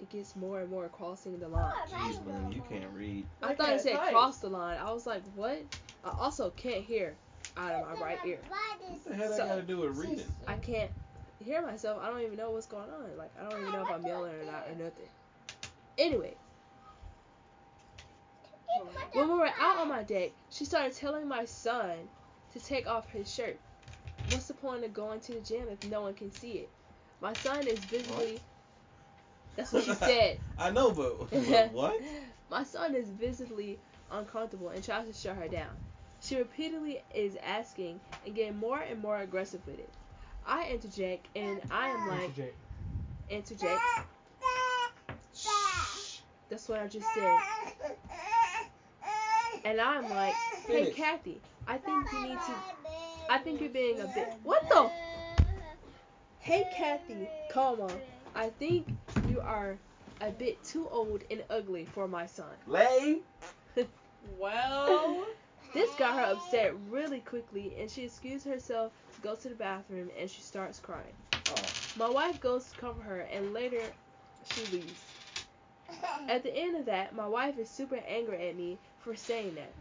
it 0.00 0.10
gets 0.10 0.34
more 0.36 0.60
and 0.60 0.70
more 0.70 0.88
crossing 0.88 1.38
the 1.38 1.48
line. 1.48 1.72
Jeez, 1.88 2.24
man, 2.26 2.52
you 2.52 2.62
can't 2.68 2.90
read. 2.90 3.26
I 3.42 3.54
thought 3.54 3.72
it 3.72 3.80
said 3.80 3.96
Okay, 3.96 4.10
cross 4.10 4.38
the 4.38 4.48
line. 4.48 4.78
I 4.78 4.92
was 4.92 5.06
like, 5.06 5.22
what? 5.34 5.62
I 6.04 6.10
also 6.10 6.50
can't 6.50 6.84
hear 6.84 7.16
out 7.56 7.72
of 7.74 7.98
my 7.98 8.04
right 8.04 8.18
ear. 8.26 8.40
What 8.48 9.04
the 9.04 9.14
hell 9.14 9.28
that 9.28 9.36
So- 9.36 9.46
got 9.46 9.54
to 9.56 9.62
do 9.62 9.78
with 9.78 9.96
reading? 9.96 10.26
I 10.46 10.56
can't 10.56 10.90
hear 11.38 11.62
myself. 11.62 12.02
I 12.02 12.10
don't 12.10 12.20
even 12.22 12.36
know 12.36 12.50
what's 12.50 12.66
going 12.66 12.90
on. 12.90 13.16
Like 13.16 13.30
I 13.38 13.48
don't 13.48 13.60
even 13.60 13.72
know 13.72 13.82
if 13.84 13.90
I'm 13.90 14.04
yelling 14.04 14.34
or 14.34 14.44
not 14.44 14.68
or 14.68 14.74
nothing. 14.74 15.08
Anyway, 15.96 16.36
when 19.12 19.28
we 19.28 19.34
were 19.34 19.46
out 19.46 19.78
on 19.78 19.88
my 19.88 20.02
deck, 20.02 20.32
she 20.50 20.64
started 20.64 20.92
telling 20.92 21.28
my 21.28 21.44
son 21.44 22.08
to 22.54 22.60
take 22.64 22.86
off 22.86 23.10
his 23.10 23.32
shirt. 23.32 23.58
What's 24.30 24.46
the 24.46 24.54
point 24.54 24.84
of 24.84 24.94
going 24.94 25.20
to 25.20 25.32
the 25.32 25.40
gym 25.40 25.68
if 25.70 25.90
no 25.90 26.02
one 26.02 26.14
can 26.14 26.30
see 26.30 26.52
it? 26.52 26.70
My 27.20 27.32
son 27.34 27.66
is 27.66 27.78
visibly. 27.80 28.40
That's 29.56 29.72
what 29.72 29.84
she 29.84 29.92
said. 29.94 30.38
I 30.58 30.70
know, 30.70 30.90
but, 30.90 31.30
but 31.30 31.72
what? 31.72 32.00
My 32.50 32.62
son 32.64 32.94
is 32.94 33.08
visibly 33.10 33.78
uncomfortable 34.10 34.68
and 34.70 34.82
tries 34.82 35.06
to 35.06 35.12
shut 35.12 35.36
her 35.36 35.48
down. 35.48 35.70
She 36.20 36.36
repeatedly 36.36 37.02
is 37.14 37.36
asking 37.44 38.00
and 38.24 38.34
getting 38.34 38.56
more 38.56 38.78
and 38.80 39.02
more 39.02 39.18
aggressive 39.18 39.60
with 39.66 39.78
it. 39.78 39.90
I 40.46 40.68
interject 40.70 41.26
and 41.36 41.60
I 41.70 41.88
am 41.88 42.08
like, 42.08 42.30
Mr. 42.30 42.36
J. 42.36 42.50
interject. 43.30 43.82
That's 46.48 46.68
what 46.68 46.80
I 46.80 46.86
just 46.86 47.12
said. 47.14 47.38
And 49.64 49.80
I'm 49.80 50.08
like, 50.10 50.34
hey 50.66 50.84
Finish. 50.84 50.96
Kathy, 50.96 51.40
I 51.66 51.78
think 51.78 52.12
you 52.12 52.22
need 52.22 52.38
to. 52.38 52.54
I 53.30 53.38
think 53.38 53.60
you're 53.60 53.70
being 53.70 54.00
a 54.00 54.06
bit. 54.06 54.34
What 54.42 54.68
the? 54.68 54.90
Hey 56.38 56.64
Kathy, 56.76 57.28
come 57.50 57.80
on. 57.80 57.92
I 58.34 58.50
think 58.50 58.88
you 59.28 59.40
are 59.40 59.76
a 60.20 60.30
bit 60.30 60.62
too 60.64 60.88
old 60.90 61.22
and 61.30 61.42
ugly 61.50 61.84
for 61.84 62.08
my 62.08 62.26
son. 62.26 62.50
Lay. 62.66 63.18
Well. 64.38 65.26
This 65.74 65.90
got 65.96 66.14
her 66.14 66.32
upset 66.32 66.72
really 66.88 67.20
quickly, 67.20 67.74
and 67.78 67.90
she 67.90 68.04
excused 68.04 68.46
herself 68.46 68.92
to 69.14 69.20
go 69.20 69.34
to 69.34 69.48
the 69.48 69.54
bathroom, 69.54 70.08
and 70.18 70.30
she 70.30 70.40
starts 70.40 70.78
crying. 70.78 71.12
Oh. 71.32 71.54
My 71.96 72.08
wife 72.08 72.40
goes 72.40 72.70
to 72.70 72.78
comfort 72.78 73.02
her, 73.02 73.20
and 73.20 73.52
later 73.52 73.82
she 74.52 74.64
leaves. 74.76 75.02
At 76.28 76.42
the 76.42 76.56
end 76.56 76.76
of 76.76 76.86
that, 76.86 77.14
my 77.14 77.26
wife 77.26 77.58
is 77.58 77.68
super 77.68 78.00
angry 78.08 78.48
at 78.48 78.56
me 78.56 78.78
for 79.00 79.14
saying 79.14 79.56
that. 79.56 79.72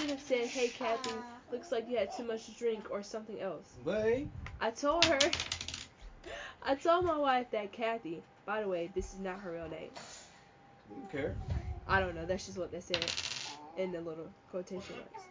That 0.00 0.04
I 0.04 0.16
should 0.16 0.18
have 0.18 0.20
said, 0.20 0.48
"Hey 0.48 0.68
Kathy, 0.68 1.10
ah. 1.10 1.40
looks 1.50 1.70
like 1.70 1.86
you 1.88 1.98
had 1.98 2.10
too 2.10 2.24
much 2.24 2.46
to 2.46 2.52
drink 2.52 2.90
or 2.90 3.02
something 3.02 3.38
else." 3.38 3.76
Lay. 3.84 4.28
I 4.58 4.70
told 4.70 5.06
her. 5.08 5.30
I 6.62 6.74
told 6.74 7.04
my 7.04 7.18
wife 7.18 7.50
that 7.50 7.72
Kathy. 7.72 8.22
By 8.46 8.62
the 8.62 8.68
way, 8.68 8.90
this 8.94 9.12
is 9.12 9.20
not 9.20 9.40
her 9.40 9.52
real 9.52 9.68
name. 9.68 9.90
You 10.88 10.96
don't 10.96 11.10
care. 11.12 11.36
I 11.86 12.00
don't 12.00 12.14
know. 12.14 12.24
That's 12.24 12.46
just 12.46 12.56
what 12.56 12.72
they 12.72 12.80
said 12.80 13.12
in 13.76 13.92
the 13.92 14.00
little 14.00 14.28
quotation 14.50 14.96
marks. 14.96 15.22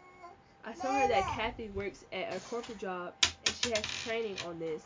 I 0.63 0.73
told 0.73 0.93
her 0.93 1.07
that 1.07 1.23
Kathy 1.35 1.69
works 1.69 2.03
at 2.13 2.35
a 2.35 2.39
corporate 2.39 2.77
job 2.77 3.13
and 3.45 3.55
she 3.55 3.71
has 3.71 3.85
training 4.03 4.37
on 4.43 4.59
this, 4.59 4.83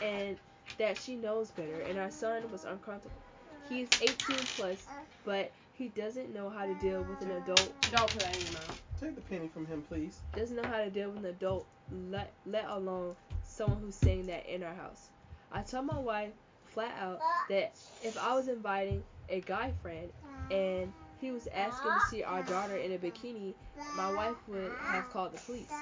and 0.00 0.38
that 0.78 0.96
she 0.96 1.16
knows 1.16 1.50
better, 1.50 1.82
and 1.82 1.98
our 1.98 2.10
son 2.10 2.50
was 2.50 2.64
uncomfortable. 2.64 3.20
He's 3.68 3.88
18 4.00 4.46
plus, 4.56 4.86
but 5.24 5.52
he 5.76 5.88
doesn't 5.88 6.32
know 6.32 6.48
how 6.48 6.64
to 6.64 6.74
deal 6.74 7.02
with 7.02 7.20
an 7.20 7.32
adult. 7.42 7.74
Don't 7.90 8.10
put 8.10 8.22
that 8.22 8.34
in 8.34 8.42
your 8.44 8.52
mouth. 8.52 8.78
Take 8.98 9.14
the 9.14 9.20
penny 9.20 9.48
from 9.48 9.66
him, 9.66 9.82
please. 9.82 10.20
Doesn't 10.34 10.56
know 10.56 10.66
how 10.66 10.78
to 10.78 10.90
deal 10.90 11.10
with 11.10 11.18
an 11.18 11.26
adult, 11.26 11.66
let 12.10 12.32
let 12.46 12.64
alone 12.66 13.14
someone 13.42 13.78
who's 13.80 13.94
saying 13.94 14.26
that 14.26 14.46
in 14.46 14.62
our 14.62 14.74
house. 14.74 15.10
I 15.52 15.62
told 15.62 15.86
my 15.86 15.98
wife 15.98 16.32
flat 16.64 16.94
out 16.98 17.20
that 17.50 17.76
if 18.02 18.16
I 18.16 18.34
was 18.34 18.48
inviting 18.48 19.04
a 19.28 19.40
guy 19.40 19.72
friend 19.82 20.10
and 20.50 20.92
he 21.20 21.30
was 21.30 21.46
asking 21.48 21.92
to 21.92 22.00
see 22.08 22.22
our 22.22 22.42
daughter 22.42 22.76
in 22.76 22.92
a 22.92 22.98
bikini, 22.98 23.54
my 23.96 24.12
wife 24.12 24.36
would 24.48 24.72
have 24.80 25.08
called 25.10 25.32
the 25.34 25.38
police. 25.40 25.72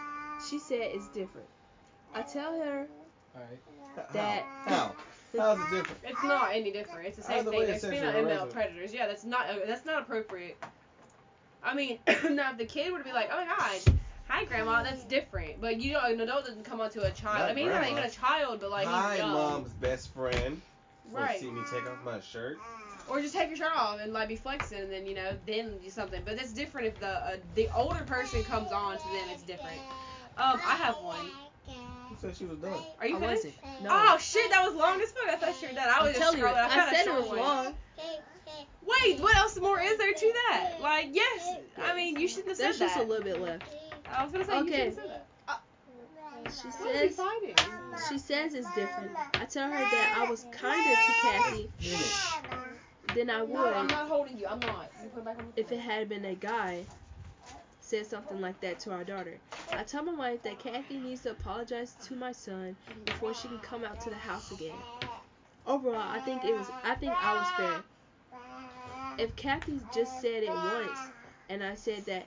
She 0.50 0.58
said 0.58 0.80
it's 0.80 1.08
different. 1.08 1.48
I 2.14 2.22
tell 2.22 2.60
her 2.60 2.88
Alright. 3.34 4.12
That- 4.12 4.44
How? 4.66 4.74
How? 4.74 4.96
How's 5.38 5.58
it 5.58 5.70
different? 5.70 6.00
It's 6.04 6.22
not 6.22 6.50
any 6.52 6.70
different. 6.70 7.06
It's 7.06 7.16
the 7.16 7.22
same 7.22 7.38
Either 7.38 7.50
thing. 7.50 7.60
There's 7.60 7.84
it's 7.84 7.92
female 7.92 8.10
and 8.10 8.26
male 8.26 8.46
predators. 8.46 8.94
Yeah, 8.94 9.06
that's 9.06 9.24
not 9.24 9.48
uh, 9.48 9.56
that's 9.66 9.84
not 9.84 10.02
appropriate. 10.02 10.62
I 11.62 11.74
mean, 11.74 11.98
now 12.30 12.52
if 12.52 12.58
the 12.58 12.66
kid 12.66 12.92
would 12.92 13.04
be 13.04 13.12
like, 13.12 13.30
"Oh 13.32 13.36
my 13.36 13.46
God, 13.46 13.98
hi 14.28 14.44
grandma," 14.44 14.82
that's 14.82 15.04
different. 15.04 15.60
But 15.60 15.80
you 15.80 15.92
know, 15.92 16.00
an 16.04 16.20
adult 16.20 16.46
doesn't 16.46 16.64
come 16.64 16.80
onto 16.80 17.00
a 17.00 17.10
child. 17.10 17.40
Not 17.40 17.50
I 17.50 17.54
mean, 17.54 17.66
he's 17.66 17.74
not 17.74 17.90
even 17.90 18.04
a 18.04 18.10
child, 18.10 18.60
but 18.60 18.70
like 18.70 18.86
Hi, 18.86 19.12
he's 19.12 19.18
young. 19.18 19.32
mom's 19.32 19.72
best 19.74 20.12
friend. 20.14 20.60
Right. 21.10 21.40
See 21.40 21.50
me 21.50 21.60
take 21.70 21.88
off 21.88 21.98
my 22.04 22.20
shirt. 22.20 22.58
Or 23.06 23.20
just 23.20 23.34
take 23.34 23.48
your 23.48 23.56
shirt 23.56 23.72
off 23.76 24.00
and 24.00 24.12
like 24.12 24.28
be 24.28 24.36
flexing, 24.36 24.78
and 24.78 24.92
then 24.92 25.06
you 25.06 25.14
know, 25.14 25.32
then 25.46 25.78
do 25.82 25.90
something. 25.90 26.22
But 26.24 26.34
it's 26.34 26.52
different 26.52 26.86
if 26.86 27.00
the 27.00 27.08
uh, 27.08 27.36
the 27.54 27.68
older 27.76 28.02
person 28.04 28.42
comes 28.44 28.72
on 28.72 28.96
to 28.96 29.04
them. 29.04 29.28
It's 29.30 29.42
different. 29.42 29.78
Um, 30.36 30.60
I 30.64 30.76
have 30.76 30.96
one. 30.96 31.30
Who 32.20 32.28
said 32.28 32.36
she 32.36 32.44
was 32.44 32.58
done? 32.58 32.72
Are 33.00 33.06
you 33.06 33.16
I 33.16 33.20
finished? 33.20 33.44
wasn't. 33.44 33.82
No. 33.82 33.90
Oh 33.92 34.18
shit, 34.18 34.50
that 34.50 34.64
was 34.66 34.74
long 34.74 35.00
as 35.00 35.10
fuck. 35.10 35.28
I 35.30 35.36
thought 35.36 35.62
you 35.62 35.68
were 35.68 35.74
done. 35.74 35.88
I 35.88 36.02
was 36.02 36.08
I'm 36.08 36.14
just 36.14 36.20
telling 36.20 36.38
you, 36.38 36.44
scrolling. 36.44 36.64
I, 36.64 36.68
found 36.68 36.80
I 36.80 36.92
a 36.92 36.96
said 36.96 37.06
it 37.06 37.14
was 37.14 37.28
one. 37.28 37.38
long. 37.38 37.74
Wait, 38.86 39.20
what 39.20 39.36
else 39.36 39.58
more 39.58 39.80
is 39.80 39.96
there 39.98 40.12
to 40.12 40.32
that? 40.50 40.72
Like, 40.80 41.08
yes, 41.12 41.56
I 41.82 41.96
mean, 41.96 42.18
you 42.20 42.28
shouldn't 42.28 42.48
have 42.48 42.56
said 42.58 42.66
There's 42.66 42.78
that. 42.78 42.86
just 42.94 43.00
a 43.00 43.02
little 43.08 43.24
bit 43.24 43.40
left. 43.40 43.64
I 44.12 44.22
was 44.22 44.32
gonna 44.32 44.44
say 44.44 44.58
you 44.58 44.64
shouldn't 44.66 44.84
have 44.84 44.94
said 44.94 45.08
that. 45.10 45.26
Uh, 45.48 46.50
she 46.50 46.68
Why 46.68 46.90
are 46.90 47.08
says 47.08 47.16
fighting? 47.16 47.54
she 48.10 48.18
says 48.18 48.54
it's 48.54 48.68
different. 48.74 49.10
I 49.34 49.44
tell 49.46 49.68
her 49.68 49.78
that 49.78 50.18
I 50.20 50.30
was 50.30 50.44
kinder 50.52 50.90
to 50.90 51.12
Kathy 51.22 51.70
Finish. 51.78 52.34
than 53.14 53.30
I 53.30 53.38
No, 53.38 53.72
I'm 53.72 53.82
would 53.82 53.90
not 53.90 54.08
holding 54.08 54.38
you. 54.38 54.46
I'm 54.46 54.60
not. 54.60 54.90
You 55.02 55.08
put 55.08 55.24
back 55.24 55.38
on 55.38 55.46
the 55.54 55.60
if 55.60 55.72
it 55.72 55.80
had 55.80 56.08
been 56.08 56.24
a 56.26 56.34
guy 56.34 56.84
said 57.84 58.06
something 58.06 58.40
like 58.40 58.60
that 58.60 58.78
to 58.80 58.90
our 58.92 59.04
daughter. 59.04 59.38
I 59.72 59.82
tell 59.82 60.02
my 60.02 60.14
wife 60.14 60.42
that 60.42 60.58
Kathy 60.58 60.98
needs 60.98 61.22
to 61.22 61.32
apologize 61.32 61.94
to 62.06 62.16
my 62.16 62.32
son 62.32 62.76
before 63.04 63.34
she 63.34 63.48
can 63.48 63.58
come 63.60 63.84
out 63.84 64.00
to 64.00 64.10
the 64.10 64.16
house 64.16 64.50
again. 64.50 64.72
Overall, 65.66 65.96
I 65.96 66.18
think 66.20 66.44
it 66.44 66.54
was 66.56 66.70
I 66.82 66.94
think 66.94 67.12
I 67.12 67.34
was 67.34 67.48
fair. 67.56 67.84
If 69.18 69.36
Kathy 69.36 69.80
just 69.92 70.20
said 70.20 70.42
it 70.42 70.50
once 70.50 70.98
and 71.48 71.62
I 71.62 71.74
said 71.74 72.06
that 72.06 72.26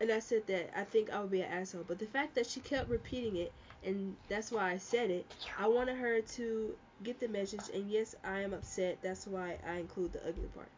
and 0.00 0.10
I 0.10 0.18
said 0.18 0.46
that 0.48 0.78
I 0.78 0.84
think 0.84 1.10
I 1.10 1.20
would 1.20 1.30
be 1.30 1.40
an 1.40 1.50
asshole, 1.50 1.84
but 1.86 1.98
the 1.98 2.06
fact 2.06 2.34
that 2.34 2.46
she 2.46 2.60
kept 2.60 2.90
repeating 2.90 3.36
it 3.36 3.52
and 3.84 4.16
that's 4.28 4.50
why 4.52 4.72
I 4.72 4.76
said 4.78 5.10
it, 5.10 5.26
I 5.58 5.68
wanted 5.68 5.96
her 5.96 6.20
to 6.20 6.74
get 7.02 7.20
the 7.20 7.28
message 7.28 7.70
and 7.72 7.88
yes, 7.90 8.14
I 8.24 8.40
am 8.40 8.52
upset. 8.52 8.98
That's 9.02 9.26
why 9.26 9.58
I 9.66 9.76
include 9.76 10.12
the 10.12 10.26
ugly 10.28 10.48
part. 10.48 10.68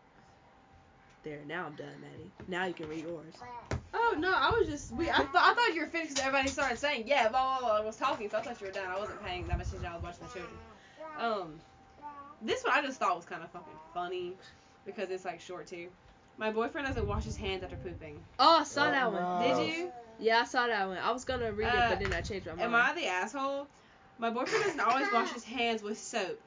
There, 1.28 1.40
now 1.46 1.66
I'm 1.66 1.74
done, 1.74 1.88
Maddie. 2.00 2.30
Now 2.48 2.64
you 2.64 2.72
can 2.72 2.88
read 2.88 3.04
yours. 3.04 3.34
Oh 3.92 4.16
no, 4.18 4.32
I 4.34 4.48
was 4.58 4.66
just. 4.66 4.90
We, 4.92 5.10
I 5.10 5.18
thought 5.18 5.28
I 5.34 5.52
thought 5.52 5.74
you 5.74 5.82
were 5.82 5.86
finished. 5.88 6.16
'cause 6.16 6.24
everybody 6.24 6.48
started 6.48 6.78
saying 6.78 7.04
yeah, 7.06 7.28
blah 7.28 7.58
blah 7.58 7.68
blah. 7.68 7.76
I 7.76 7.84
was 7.84 7.96
talking, 7.96 8.30
so 8.30 8.38
I 8.38 8.40
thought 8.40 8.58
you 8.62 8.66
were 8.68 8.72
done. 8.72 8.86
I 8.88 8.98
wasn't 8.98 9.22
paying 9.22 9.46
that 9.48 9.58
much 9.58 9.66
attention. 9.66 9.90
I 9.90 9.94
was 9.96 10.02
watching 10.04 10.20
the 10.26 10.32
children. 10.32 10.58
Um, 11.20 11.60
this 12.40 12.64
one 12.64 12.72
I 12.72 12.80
just 12.80 12.98
thought 12.98 13.14
was 13.14 13.26
kind 13.26 13.42
of 13.42 13.50
fucking 13.50 13.72
funny 13.92 14.36
because 14.86 15.10
it's 15.10 15.26
like 15.26 15.42
short 15.42 15.66
too. 15.66 15.88
My 16.38 16.50
boyfriend 16.50 16.86
doesn't 16.86 17.06
wash 17.06 17.24
his 17.24 17.36
hands 17.36 17.62
after 17.62 17.76
pooping. 17.76 18.24
Oh, 18.38 18.60
I 18.60 18.64
saw 18.64 18.88
Oh, 18.88 18.90
that 18.90 19.12
one. 19.12 19.22
no. 19.22 19.58
Did 19.66 19.66
you? 19.76 19.92
Yeah, 20.20 20.40
I 20.40 20.44
saw 20.46 20.66
that 20.66 20.88
one. 20.88 20.96
I 20.96 21.10
was 21.10 21.26
gonna 21.26 21.52
read 21.52 21.66
it, 21.68 21.74
Uh, 21.74 21.90
but 21.90 22.00
then 22.00 22.14
I 22.14 22.22
changed 22.22 22.46
my 22.46 22.54
mind. 22.54 22.62
Am 22.62 22.74
I 22.74 22.94
the 22.94 23.06
asshole? 23.06 23.66
My 24.18 24.30
boyfriend 24.30 24.64
doesn't 24.64 24.80
always 24.80 25.08
wash 25.12 25.30
his 25.34 25.44
hands 25.44 25.82
with 25.82 25.98
soap. 25.98 26.40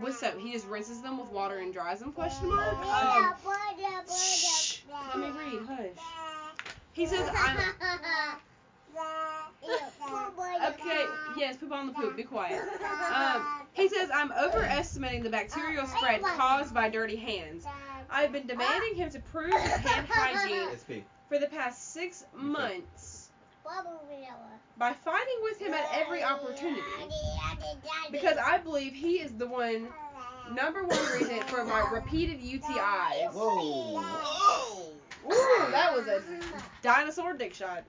With 0.00 0.16
soap, 0.16 0.38
he 0.38 0.52
just 0.52 0.66
rinses 0.66 1.00
them 1.00 1.18
with 1.18 1.30
water 1.30 1.58
and 1.58 1.72
dries 1.72 2.00
them. 2.00 2.12
Question 2.12 2.48
mark. 2.48 2.74
Um, 2.74 3.34
shh. 4.08 4.82
Let 4.90 5.18
me 5.18 5.28
read. 5.30 5.66
Hush. 5.66 6.66
He 6.92 7.06
says 7.06 7.28
I'm. 7.36 7.56
Okay. 10.68 11.04
Yes, 11.36 11.56
poop 11.56 11.72
on 11.72 11.88
the 11.88 11.92
poop. 11.92 12.16
Be 12.16 12.22
quiet. 12.22 12.60
Um, 13.14 13.66
he 13.72 13.88
says 13.88 14.10
I'm 14.14 14.32
overestimating 14.32 15.22
the 15.22 15.30
bacterial 15.30 15.86
spread 15.96 16.22
caused 16.22 16.72
by 16.72 16.88
dirty 16.88 17.16
hands. 17.16 17.64
I've 18.10 18.32
been 18.32 18.46
demanding 18.46 18.94
him 18.94 19.10
to 19.10 19.20
prove 19.20 19.52
his 19.52 19.72
hand 19.72 20.06
hygiene 20.08 20.68
for 21.28 21.38
the 21.38 21.48
past 21.48 21.92
six 21.92 22.24
months 22.34 23.15
by 24.78 24.92
fighting 24.92 25.38
with 25.42 25.58
him 25.58 25.72
at 25.72 25.88
every 25.92 26.22
opportunity 26.22 26.82
because 28.10 28.36
I 28.36 28.58
believe 28.58 28.92
he 28.92 29.20
is 29.20 29.32
the 29.32 29.46
one 29.46 29.88
number 30.52 30.84
one 30.84 31.12
reason 31.12 31.40
for 31.46 31.64
my 31.64 31.88
repeated 31.90 32.40
UTIs. 32.40 33.32
Whoa. 33.32 34.00
Whoa. 34.00 34.92
Ooh, 35.26 35.70
that 35.72 35.92
was 35.92 36.06
a 36.06 36.22
dinosaur 36.82 37.32
dick 37.32 37.54
shot. 37.54 37.84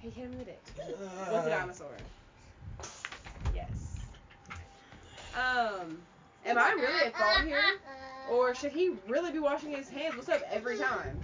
He 0.00 0.10
hit 0.10 0.24
him 0.24 0.32
in 0.32 0.38
the 0.38 0.44
dick. 0.44 0.62
With 0.76 1.46
a 1.46 1.48
dinosaur. 1.48 1.96
Yes. 3.54 3.68
Um, 5.34 5.98
am 6.44 6.58
I 6.58 6.72
really 6.72 7.06
at 7.06 7.16
fault 7.16 7.46
here? 7.46 7.62
Or 8.30 8.54
should 8.54 8.72
he 8.72 8.92
really 9.08 9.32
be 9.32 9.38
washing 9.38 9.70
his 9.70 9.88
hands 9.88 10.16
What's 10.16 10.28
up 10.28 10.42
every 10.50 10.78
time? 10.78 11.20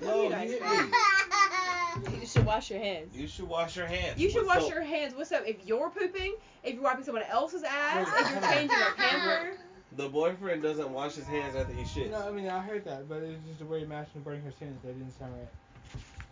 No, 0.00 0.22
you 0.22 0.28
you 0.28 0.34
hit 0.34 0.62
me. 0.62 0.68
You 2.20 2.26
should 2.26 2.46
wash 2.46 2.70
your 2.70 2.78
hands. 2.78 3.16
You 3.16 3.26
should 3.26 3.48
wash 3.48 3.76
your 3.76 3.86
hands. 3.86 4.18
You 4.18 4.30
should 4.30 4.42
with 4.42 4.48
wash 4.48 4.62
soap. 4.62 4.70
your 4.70 4.82
hands 4.82 5.14
What's 5.14 5.32
up? 5.32 5.42
if 5.46 5.64
you're 5.64 5.90
pooping, 5.90 6.34
if 6.62 6.74
you're 6.74 6.82
wiping 6.82 7.04
someone 7.04 7.24
else's 7.24 7.62
ass, 7.62 8.08
if 8.08 8.30
you're 8.30 8.50
changing 8.50 8.76
a 8.76 8.94
pamper. 8.96 9.52
The 9.96 10.08
boyfriend 10.08 10.62
doesn't 10.62 10.90
wash 10.92 11.16
his 11.16 11.26
hands 11.26 11.56
after 11.56 11.72
he 11.72 11.82
shits. 11.82 12.12
No, 12.12 12.28
I 12.28 12.30
mean 12.30 12.48
I 12.48 12.60
heard 12.60 12.84
that, 12.84 13.08
but 13.08 13.22
it's 13.22 13.44
just 13.44 13.58
the 13.58 13.66
way 13.66 13.84
Master 13.84 14.20
burning 14.20 14.42
her 14.42 14.52
sentence 14.52 14.80
that 14.82 14.96
didn't 14.96 15.18
sound 15.18 15.32
right. 15.32 15.48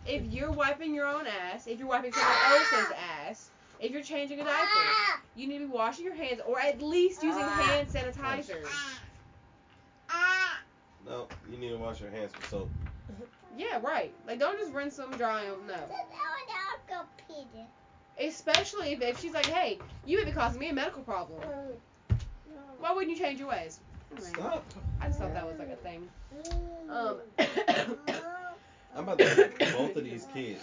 If 0.06 0.32
you're 0.32 0.52
wiping 0.52 0.94
your 0.94 1.06
own 1.06 1.26
ass, 1.26 1.66
if 1.66 1.78
you're 1.78 1.88
wiping 1.88 2.12
someone 2.12 2.36
else's 2.46 2.92
ass, 2.96 3.50
if 3.80 3.90
you're 3.90 4.02
changing 4.02 4.40
a 4.40 4.44
diaper, 4.44 5.20
you 5.34 5.48
need 5.48 5.58
to 5.58 5.66
be 5.66 5.72
washing 5.72 6.04
your 6.04 6.14
hands 6.14 6.40
or 6.46 6.60
at 6.60 6.80
least 6.80 7.22
using 7.22 7.42
hand 7.42 7.88
sanitizer. 7.88 8.64
No, 11.04 11.26
you 11.50 11.58
need 11.58 11.70
to 11.70 11.76
wash 11.78 12.00
your 12.00 12.10
hands 12.10 12.32
with 12.34 12.48
soap. 12.48 12.70
Yeah, 13.58 13.80
right. 13.82 14.14
Like 14.26 14.38
don't 14.38 14.56
just 14.56 14.72
rinse 14.72 14.96
them, 14.96 15.10
dry 15.16 15.44
them. 15.44 15.66
No. 15.66 15.74
Especially 18.20 18.92
if, 18.92 19.02
if 19.02 19.20
she's 19.20 19.34
like, 19.34 19.46
hey, 19.46 19.80
you 20.06 20.18
may 20.18 20.24
be 20.24 20.32
causing 20.32 20.60
me 20.60 20.68
a 20.68 20.72
medical 20.72 21.02
problem. 21.02 21.40
Why 22.78 22.92
wouldn't 22.92 23.16
you 23.16 23.22
change 23.22 23.40
your 23.40 23.48
ways? 23.48 23.80
Stop. 24.20 24.64
I 25.00 25.08
just 25.08 25.18
thought 25.18 25.34
that 25.34 25.44
was 25.44 25.58
like 25.58 25.70
a 25.70 25.76
thing. 25.76 26.08
Um. 26.88 27.20
I'm 28.96 29.04
about 29.04 29.18
to 29.18 29.26
hit 29.26 29.58
both 29.58 29.96
of 29.96 30.04
these 30.04 30.26
kids. 30.32 30.62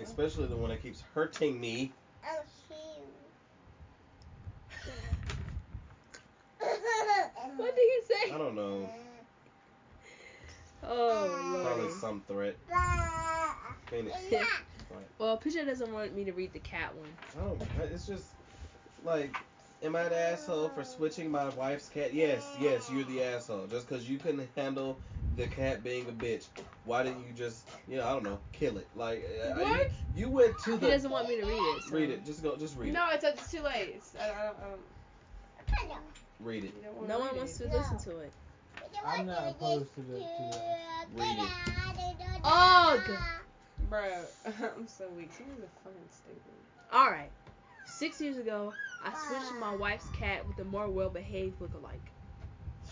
Especially 0.00 0.46
the 0.46 0.56
one 0.56 0.70
that 0.70 0.80
keeps 0.80 1.02
hurting 1.14 1.60
me. 1.60 1.92
What 7.56 7.76
did 7.76 7.84
he 7.84 8.14
say? 8.14 8.32
I 8.32 8.38
don't 8.38 8.54
know. 8.54 8.88
Oh 10.84 12.01
Probably 12.20 12.20
some 12.20 12.22
threat. 12.26 12.56
Phoenix. 13.88 14.16
Well, 15.18 15.36
Pooja 15.36 15.64
doesn't 15.64 15.92
want 15.92 16.14
me 16.14 16.24
to 16.24 16.32
read 16.32 16.52
the 16.52 16.58
cat 16.58 16.92
one. 16.94 17.08
I 17.40 17.48
don't. 17.48 17.90
It's 17.92 18.06
just 18.06 18.24
like, 19.04 19.34
am 19.82 19.94
I 19.96 20.04
the 20.08 20.18
asshole 20.18 20.68
for 20.70 20.84
switching 20.84 21.30
my 21.30 21.48
wife's 21.50 21.88
cat? 21.88 22.12
Yes, 22.12 22.44
yes, 22.60 22.90
you're 22.92 23.04
the 23.04 23.22
asshole. 23.22 23.66
Just 23.68 23.88
because 23.88 24.08
you 24.08 24.18
couldn't 24.18 24.48
handle 24.56 24.98
the 25.36 25.46
cat 25.46 25.82
being 25.84 26.06
a 26.08 26.12
bitch, 26.12 26.46
why 26.84 27.02
didn't 27.02 27.20
you 27.26 27.32
just, 27.36 27.68
you 27.88 27.96
know, 27.96 28.06
I 28.06 28.12
don't 28.12 28.24
know, 28.24 28.38
kill 28.52 28.76
it? 28.78 28.86
Like, 28.96 29.24
uh, 29.42 29.54
you, 29.58 29.62
What? 29.64 29.90
you 30.16 30.28
went 30.28 30.58
to 30.64 30.76
the. 30.76 30.86
He 30.86 30.92
doesn't 30.92 31.10
want 31.10 31.28
me 31.28 31.40
to 31.40 31.46
read 31.46 31.54
it. 31.76 31.82
So. 31.84 31.94
Read 31.96 32.10
it. 32.10 32.26
Just 32.26 32.42
go. 32.42 32.56
Just 32.56 32.76
read 32.76 32.90
it. 32.90 32.92
No, 32.92 33.06
it's, 33.12 33.24
it's 33.24 33.50
too 33.50 33.60
late. 33.62 33.92
It's, 33.96 34.14
I, 34.20 34.24
I 34.24 34.44
don't, 34.68 34.80
I 35.78 35.86
don't, 35.88 35.98
Read 36.40 36.64
it. 36.64 36.82
don't 36.82 36.94
wanna 36.96 37.08
No 37.08 37.18
one 37.20 37.28
read 37.28 37.36
wants 37.38 37.60
it. 37.60 37.70
to 37.70 37.76
listen 37.78 37.98
to 37.98 38.18
it. 38.18 38.32
I'm 39.06 39.26
not 39.26 39.48
opposed 39.48 39.94
to 39.94 40.00
the 40.02 40.18
to 40.18 40.24
that. 40.52 41.06
Read 41.16 41.38
it. 41.38 41.48
Ugh. 42.44 43.00
Bro, 43.88 44.24
I'm 44.46 44.88
so 44.88 45.08
weak. 45.16 45.30
Someone's 45.36 45.64
are 45.64 45.68
fucking 45.84 46.00
stupid. 46.10 46.40
All 46.92 47.10
right. 47.10 47.30
Six 47.84 48.20
years 48.20 48.38
ago, 48.38 48.72
I 49.04 49.12
switched 49.28 49.54
my 49.60 49.74
wife's 49.74 50.08
cat 50.18 50.46
with 50.46 50.58
a 50.58 50.64
more 50.64 50.88
well-behaved 50.88 51.60
look-alike. 51.60 52.00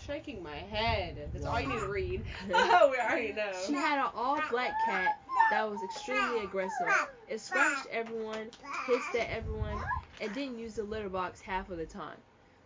Shaking 0.05 0.41
my 0.41 0.55
head. 0.55 1.29
That's 1.33 1.45
all 1.45 1.59
you 1.59 1.67
need 1.67 1.79
to 1.79 1.87
read. 1.87 2.23
oh, 2.53 2.89
we 2.91 2.97
already 2.97 3.33
know. 3.33 3.51
She 3.67 3.73
had 3.73 3.99
an 3.99 4.11
all 4.15 4.41
black 4.49 4.73
cat 4.85 5.19
that 5.51 5.69
was 5.69 5.83
extremely 5.83 6.43
aggressive. 6.43 6.87
It 7.27 7.39
scratched 7.39 7.87
everyone, 7.91 8.49
hissed 8.87 9.15
at 9.15 9.29
everyone, 9.29 9.77
and 10.19 10.33
didn't 10.33 10.57
use 10.57 10.75
the 10.75 10.83
litter 10.83 11.09
box 11.09 11.41
half 11.41 11.69
of 11.69 11.77
the 11.77 11.85
time. 11.85 12.17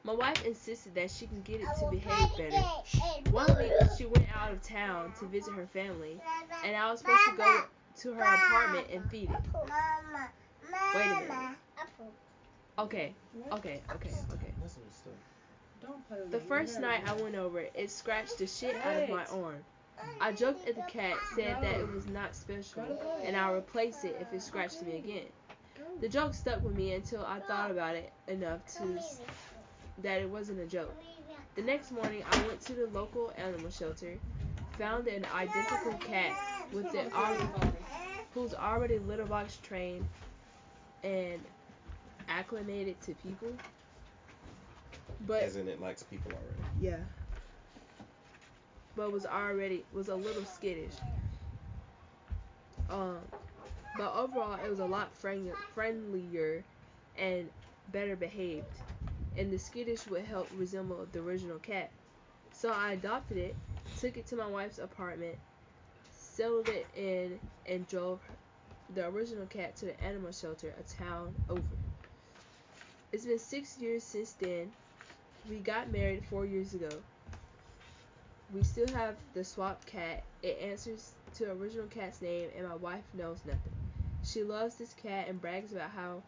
My 0.05 0.13
wife 0.13 0.45
insisted 0.45 0.93
that 0.95 1.09
she 1.09 1.25
can 1.25 1.41
get 1.41 1.61
it 1.61 1.67
to 1.79 1.85
behave 1.89 2.37
better. 2.37 2.63
One 3.31 3.57
week, 3.57 3.71
she 3.97 4.05
went 4.05 4.25
out 4.39 4.51
of 4.51 4.61
town 4.61 5.11
to 5.19 5.25
visit 5.25 5.53
her 5.55 5.65
family, 5.65 6.19
and 6.63 6.75
I 6.75 6.91
was 6.91 6.99
supposed 6.99 7.25
to 7.25 7.31
go 7.31 7.61
to 8.01 8.13
her 8.13 8.23
apartment 8.23 8.85
and 8.93 9.03
feed 9.09 9.31
it. 9.31 9.37
Wait 10.93 11.05
a 11.05 11.09
minute. 11.09 11.57
Okay, 12.77 13.15
okay, 13.51 13.81
okay, 13.95 14.11
okay. 14.31 14.51
That's 14.61 14.73
some 14.73 14.83
stuff. 14.91 15.13
Don't 15.81 16.07
play 16.07 16.19
with 16.19 16.31
The 16.31 16.39
first 16.39 16.79
night 16.79 17.01
I 17.07 17.13
went 17.13 17.35
over, 17.35 17.61
it 17.73 17.89
scratched 17.89 18.37
the 18.37 18.45
shit 18.45 18.75
out 18.85 18.97
of 18.97 19.09
my 19.09 19.25
arm. 19.25 19.63
I 20.21 20.33
joked 20.33 20.67
at 20.67 20.75
the 20.75 20.81
cat, 20.83 21.17
said 21.35 21.55
that 21.61 21.79
it 21.79 21.91
was 21.91 22.07
not 22.07 22.35
special, 22.35 22.83
and 23.23 23.35
I'll 23.35 23.55
replace 23.55 24.03
it 24.03 24.17
if 24.19 24.31
it 24.33 24.41
scratched 24.43 24.83
me 24.83 24.97
again. 24.97 25.27
The 26.01 26.09
joke 26.09 26.35
stuck 26.35 26.63
with 26.63 26.75
me 26.75 26.93
until 26.93 27.25
I 27.25 27.39
thought 27.39 27.71
about 27.71 27.95
it 27.95 28.11
enough 28.27 28.65
to 28.77 28.95
s- 28.97 29.21
that 30.01 30.21
it 30.21 30.29
wasn't 30.29 30.59
a 30.59 30.65
joke. 30.65 30.95
The 31.55 31.61
next 31.61 31.91
morning, 31.91 32.23
I 32.29 32.47
went 32.47 32.61
to 32.61 32.73
the 32.73 32.87
local 32.87 33.31
animal 33.37 33.69
shelter, 33.71 34.17
found 34.77 35.07
an 35.07 35.25
identical 35.33 35.93
cat 35.93 36.33
with 36.73 36.91
the 36.91 37.13
al- 37.15 37.37
who's 38.33 38.53
already 38.53 38.99
litter 38.99 39.25
box 39.25 39.57
trained 39.63 40.05
and 41.03 41.41
acclimated 42.27 42.99
to 43.01 43.13
people. 43.15 43.49
But 45.25 45.43
As 45.43 45.55
in 45.55 45.67
it 45.67 45.79
likes 45.79 46.03
people 46.03 46.31
already. 46.31 46.69
yeah. 46.81 46.97
But 48.95 49.11
was 49.11 49.25
already 49.25 49.85
was 49.93 50.09
a 50.09 50.15
little 50.15 50.45
skittish. 50.45 50.93
Um, 52.89 53.19
but 53.97 54.13
overall 54.13 54.59
it 54.63 54.69
was 54.69 54.79
a 54.79 54.85
lot 54.85 55.13
friend, 55.13 55.51
friendlier 55.73 56.63
and 57.17 57.49
better 57.91 58.15
behaved, 58.15 58.65
and 59.37 59.51
the 59.51 59.57
skittish 59.57 60.07
would 60.07 60.25
help 60.25 60.49
resemble 60.51 61.05
the 61.11 61.19
original 61.19 61.59
cat. 61.59 61.91
So 62.51 62.71
I 62.71 62.93
adopted 62.93 63.37
it, 63.37 63.55
took 63.99 64.17
it 64.17 64.27
to 64.27 64.35
my 64.35 64.47
wife's 64.47 64.79
apartment, 64.79 65.35
settled 66.11 66.69
it 66.69 66.87
in, 66.95 67.39
and 67.65 67.87
drove 67.87 68.21
the 68.93 69.07
original 69.07 69.45
cat 69.47 69.75
to 69.77 69.85
the 69.85 70.03
animal 70.03 70.31
shelter 70.31 70.73
a 70.79 70.83
town 70.83 71.35
over. 71.49 71.77
It's 73.11 73.25
been 73.25 73.39
six 73.39 73.77
years 73.77 74.03
since 74.03 74.33
then. 74.33 74.71
We 75.49 75.59
got 75.59 75.91
married 75.91 76.25
four 76.25 76.45
years 76.45 76.73
ago. 76.73 77.03
We 78.53 78.63
still 78.63 78.87
have 78.87 79.15
the 79.33 79.43
swap 79.43 79.85
cat. 79.85 80.23
It 80.43 80.59
answers 80.59 81.13
to 81.35 81.51
original 81.51 81.87
cat's 81.87 82.21
name, 82.21 82.49
and 82.55 82.67
my 82.67 82.75
wife 82.75 83.03
knows 83.13 83.39
nothing. 83.45 83.73
She 84.23 84.43
loves 84.43 84.75
this 84.77 84.93
cat 84.93 85.27
and 85.27 85.41
brags 85.41 85.71
about 85.73 85.91
how 85.91 86.23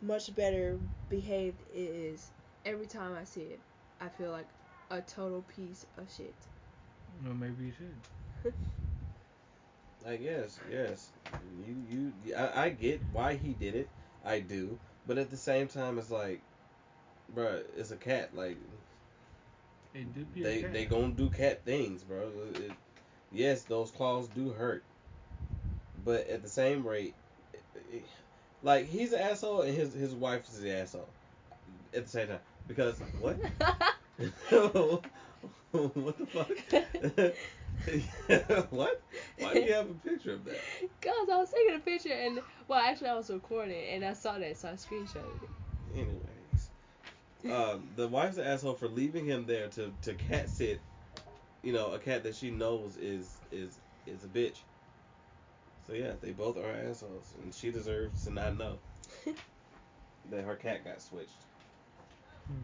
much 0.00 0.34
better 0.34 0.78
behaved 1.14 1.60
it 1.74 1.78
is. 1.78 2.30
Every 2.64 2.86
time 2.86 3.14
I 3.14 3.24
see 3.24 3.42
it, 3.42 3.60
I 4.00 4.08
feel 4.08 4.30
like 4.30 4.48
a 4.90 5.00
total 5.00 5.42
piece 5.42 5.86
of 5.98 6.10
shit. 6.10 6.34
Well, 7.24 7.34
maybe 7.34 7.66
you 7.66 7.72
should. 7.72 8.52
I 10.06 10.16
guess, 10.16 10.58
yes. 10.70 11.10
You, 11.66 12.12
you, 12.26 12.34
I, 12.36 12.64
I 12.64 12.68
get 12.70 13.00
why 13.12 13.34
he 13.36 13.54
did 13.54 13.74
it. 13.74 13.88
I 14.24 14.40
do, 14.40 14.78
but 15.06 15.18
at 15.18 15.30
the 15.30 15.36
same 15.36 15.68
time, 15.68 15.98
it's 15.98 16.10
like, 16.10 16.40
bruh, 17.34 17.62
it's 17.76 17.90
a 17.90 17.96
cat. 17.96 18.30
Like 18.34 18.56
They 19.92 20.02
do 20.02 20.24
be 20.24 20.42
they, 20.42 20.62
cat. 20.62 20.72
they 20.72 20.84
gonna 20.84 21.12
do 21.12 21.30
cat 21.30 21.64
things, 21.64 22.02
bro. 22.02 22.30
It, 22.54 22.72
yes, 23.32 23.62
those 23.62 23.90
claws 23.90 24.28
do 24.28 24.50
hurt, 24.50 24.82
but 26.04 26.26
at 26.28 26.42
the 26.42 26.48
same 26.48 26.86
rate, 26.86 27.14
it- 27.92 28.04
like 28.64 28.88
he's 28.88 29.12
an 29.12 29.20
asshole 29.20 29.60
and 29.62 29.76
his 29.76 29.94
his 29.94 30.14
wife 30.14 30.48
is 30.48 30.64
an 30.64 30.70
asshole 30.70 31.08
at 31.94 32.04
the 32.04 32.10
same 32.10 32.28
time. 32.28 32.40
Because 32.66 32.98
what? 33.20 33.38
what 35.70 36.18
the 36.18 36.26
fuck? 36.26 36.50
what? 38.70 39.02
Why 39.38 39.52
do 39.52 39.60
you 39.60 39.72
have 39.72 39.90
a 39.90 39.94
picture 39.94 40.32
of 40.32 40.44
that? 40.46 40.58
Cause 41.02 41.28
I 41.30 41.36
was 41.36 41.50
taking 41.50 41.76
a 41.76 41.78
picture 41.78 42.12
and 42.12 42.40
well, 42.66 42.80
actually 42.80 43.08
I 43.08 43.14
was 43.14 43.30
recording 43.30 43.84
and 43.90 44.04
I 44.04 44.14
saw 44.14 44.38
that, 44.38 44.56
so 44.56 44.70
I 44.70 44.72
screenshotted 44.72 45.42
it. 45.42 45.50
Anyways, 45.94 46.70
um, 47.52 47.86
the 47.96 48.08
wife's 48.08 48.38
an 48.38 48.46
asshole 48.46 48.74
for 48.74 48.88
leaving 48.88 49.26
him 49.26 49.44
there 49.46 49.68
to 49.68 49.92
to 50.02 50.14
cat 50.14 50.48
sit. 50.48 50.80
You 51.62 51.72
know, 51.72 51.92
a 51.92 51.98
cat 51.98 52.22
that 52.22 52.34
she 52.34 52.50
knows 52.50 52.96
is 52.96 53.36
is 53.52 53.78
is 54.06 54.24
a 54.24 54.28
bitch. 54.28 54.58
So 55.86 55.92
yeah, 55.92 56.12
they 56.20 56.30
both 56.30 56.56
are 56.56 56.70
assholes, 56.88 57.34
and 57.42 57.54
she 57.54 57.70
deserves 57.70 58.24
to 58.24 58.32
not 58.32 58.56
know 58.56 58.78
that 60.30 60.44
her 60.44 60.56
cat 60.56 60.84
got 60.84 61.02
switched. 61.02 61.30
Hmm. 62.46 62.54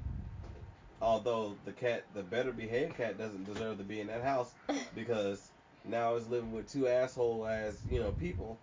Although 1.02 1.56
the 1.64 1.72
cat, 1.72 2.04
the 2.14 2.22
better 2.22 2.52
behaved 2.52 2.96
cat, 2.96 3.18
doesn't 3.18 3.44
deserve 3.44 3.78
to 3.78 3.84
be 3.84 4.00
in 4.00 4.06
that 4.06 4.22
house 4.22 4.52
because 4.94 5.50
now 5.84 6.14
it's 6.14 6.28
living 6.28 6.52
with 6.52 6.70
two 6.70 6.88
asshole 6.88 7.46
ass 7.46 7.78
you 7.90 7.98
know 8.00 8.12
people 8.12 8.58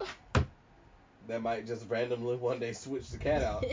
that 1.28 1.40
might 1.40 1.66
just 1.66 1.88
randomly 1.88 2.36
one 2.36 2.58
day 2.58 2.72
switch 2.72 3.10
the 3.10 3.18
cat 3.18 3.42
out. 3.42 3.64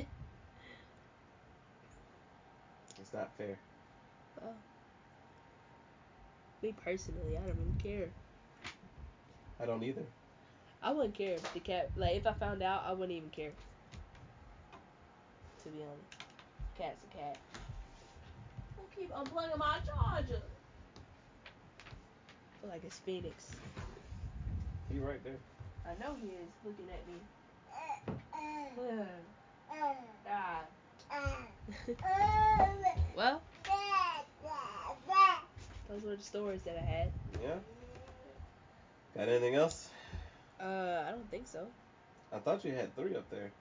It's 2.99 3.13
not 3.13 3.29
fair. 3.37 3.57
Well, 4.41 4.53
me 6.61 6.73
personally, 6.83 7.37
I 7.37 7.41
don't 7.41 7.49
even 7.49 7.75
care. 7.81 8.09
I 9.61 9.65
don't 9.65 9.83
either. 9.83 10.05
I 10.85 10.91
wouldn't 10.91 11.15
care 11.15 11.33
if 11.33 11.53
the 11.55 11.59
cat, 11.59 11.89
like, 11.97 12.15
if 12.17 12.27
I 12.27 12.33
found 12.33 12.61
out, 12.61 12.83
I 12.85 12.93
wouldn't 12.93 13.17
even 13.17 13.31
care. 13.31 13.49
To 15.63 15.69
be 15.69 15.79
honest, 15.81 16.13
cat's 16.77 17.03
a 17.11 17.17
cat. 17.17 17.37
Don't 18.77 18.95
keep 18.95 19.11
unplugging 19.11 19.57
my 19.57 19.79
charger. 19.83 20.43
feel 22.61 22.69
like 22.69 22.83
it's 22.83 22.99
Phoenix. 22.99 23.55
He 24.93 24.99
right 24.99 25.23
there. 25.23 25.37
I 25.87 25.95
know 25.99 26.15
he 26.21 26.27
is 26.27 26.51
looking 26.63 26.85
at 26.93 27.01
me. 27.07 27.15
ah. 32.03 32.69
well, 33.15 33.41
those 35.89 36.03
were 36.03 36.15
the 36.15 36.21
stories 36.21 36.61
that 36.63 36.77
I 36.77 36.85
had. 36.85 37.11
Yeah. 37.43 37.55
Got 39.15 39.29
anything 39.29 39.55
else? 39.55 39.89
Uh, 40.65 41.03
I 41.07 41.11
don't 41.11 41.29
think 41.29 41.47
so. 41.47 41.67
I 42.33 42.39
thought 42.39 42.65
you 42.65 42.73
had 42.73 42.95
three 42.95 43.15
up 43.15 43.29
there. 43.29 43.51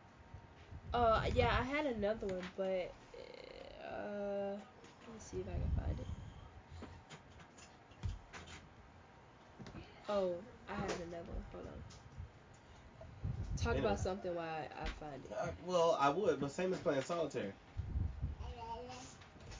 Uh, 0.94 1.20
yeah, 1.34 1.54
I 1.58 1.62
had 1.62 1.86
another 1.86 2.26
one, 2.26 2.42
but 2.56 2.94
uh, 3.86 4.54
let 4.54 5.12
me 5.12 5.18
see 5.18 5.38
if 5.38 5.46
I 5.48 5.52
can 5.52 5.70
find 5.84 5.98
it. 6.00 6.06
Oh, 10.08 10.34
I 10.68 10.74
have 10.74 11.00
another 11.00 11.24
one. 11.26 11.44
Hold 11.52 11.66
on. 11.66 11.72
Talk 13.56 13.72
Anyway. 13.74 13.86
about 13.86 14.00
something 14.00 14.34
while 14.34 14.46
I, 14.46 14.68
I 14.82 14.86
find 15.00 15.24
it. 15.24 15.32
Uh, 15.38 15.48
well, 15.66 15.98
I 16.00 16.08
would, 16.08 16.40
but 16.40 16.52
same 16.52 16.72
as 16.72 16.78
playing 16.78 17.02
solitaire. 17.02 17.52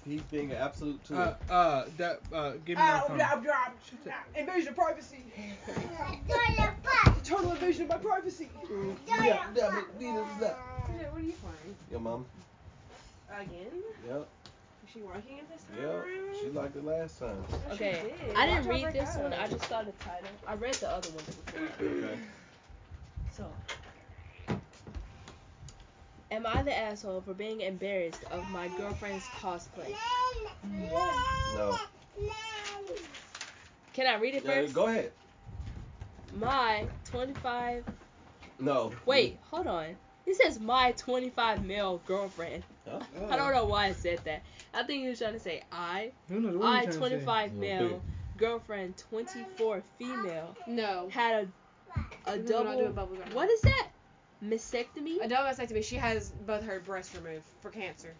He's 0.07 0.23
being 0.23 0.51
an 0.51 0.59
absolute 0.59 1.03
tool. 1.05 1.17
Uh, 1.19 1.35
uh, 1.51 1.87
that, 1.97 2.21
uh, 2.33 2.53
give 2.65 2.77
me 2.79 2.85
my 2.85 3.01
phone. 3.01 3.19
Invasion 4.35 4.69
of 4.69 4.77
privacy. 4.77 5.25
Total 7.25 7.53
invasion 7.53 7.83
of 7.85 7.89
my 7.89 7.97
privacy. 7.97 8.51
Mm. 8.71 8.97
yeah, 9.07 9.25
yeah, 9.25 9.47
but 9.55 9.63
What 9.65 9.73
are 9.73 11.21
you 11.21 11.33
playing? 11.33 11.77
Your 11.91 12.01
mom. 12.01 12.27
Again? 13.31 13.67
Yep, 14.07 14.29
Is 14.85 14.91
she 14.93 15.01
liking 15.01 15.39
it 15.39 15.49
this 15.51 15.63
time 15.63 15.79
yep. 15.81 15.91
around? 15.95 16.37
She 16.43 16.51
liked 16.51 16.77
it 16.77 16.85
last 16.85 17.19
time. 17.19 17.43
Okay, 17.73 17.93
did. 18.03 18.37
I 18.37 18.47
Watch 18.47 18.49
didn't 18.49 18.65
her 18.65 18.71
read 18.71 18.83
break 18.83 18.95
this 18.95 19.17
one. 19.17 19.33
I 19.33 19.49
just 19.49 19.65
saw 19.69 19.83
the 19.83 19.93
title. 19.93 20.29
I 20.47 20.55
read 20.55 20.75
the 20.75 20.91
other 20.91 21.09
ones 21.11 21.27
before. 21.27 21.87
Okay. 21.89 22.19
So, 23.33 23.51
am 26.31 26.47
I 26.47 26.63
the 26.63 26.77
asshole 26.77 27.23
for 27.23 27.33
being 27.35 27.63
embarrassed 27.63 28.23
of 28.31 28.49
my 28.51 28.69
girlfriend's 28.77 29.25
cosplay? 29.41 29.95
No. 31.57 31.79
Can 33.95 34.07
I 34.07 34.17
read 34.21 34.35
it 34.35 34.45
Yeah, 34.45 34.61
first? 34.63 34.75
go 34.75 34.87
ahead. 34.89 35.13
My 36.33 36.87
25. 37.11 37.85
No. 38.61 38.93
Wait, 39.07 39.39
hold 39.51 39.67
on. 39.67 39.97
It 40.27 40.37
says 40.37 40.59
my 40.59 40.93
25 40.93 41.65
male 41.65 42.01
girlfriend. 42.07 42.63
Huh? 42.89 43.01
I 43.31 43.37
don't 43.37 43.53
know 43.53 43.67
why 43.67 43.89
it 43.89 43.97
said 43.97 44.21
that. 44.25 44.43
I 44.73 44.83
think 44.85 45.03
he 45.03 45.09
was 45.09 45.19
trying 45.19 45.35
to 45.35 45.41
say 45.41 45.63
I. 45.71 46.13
Who 46.29 46.41
knows 46.41 46.57
what 46.57 46.67
I 46.67 46.77
you 46.83 46.87
trying 46.87 46.87
to 46.87 46.93
say? 46.93 46.99
25 46.99 47.53
male, 47.55 47.89
big. 47.89 48.01
girlfriend 48.39 48.97
24 49.11 49.83
female. 49.99 50.57
No. 50.67 51.09
Had 51.11 51.45
a 51.45 51.49
a 52.31 52.37
No, 52.37 52.43
we're 52.59 52.65
not 52.65 52.73
doing 52.73 52.79
double. 52.79 52.93
bubbles 52.93 53.19
right 53.19 53.29
now. 53.29 53.35
What 53.37 53.51
is 53.51 53.61
that? 53.63 53.89
Mastectomy? 54.43 55.23
A 55.23 55.29
double 55.29 55.49
mastectomy. 55.51 55.85
She 55.85 55.97
has 55.97 56.31
both 56.47 56.65
her 56.65 56.81
breasts 56.81 57.15
removed 57.15 57.45
for 57.61 57.71
cancer. 57.71 58.15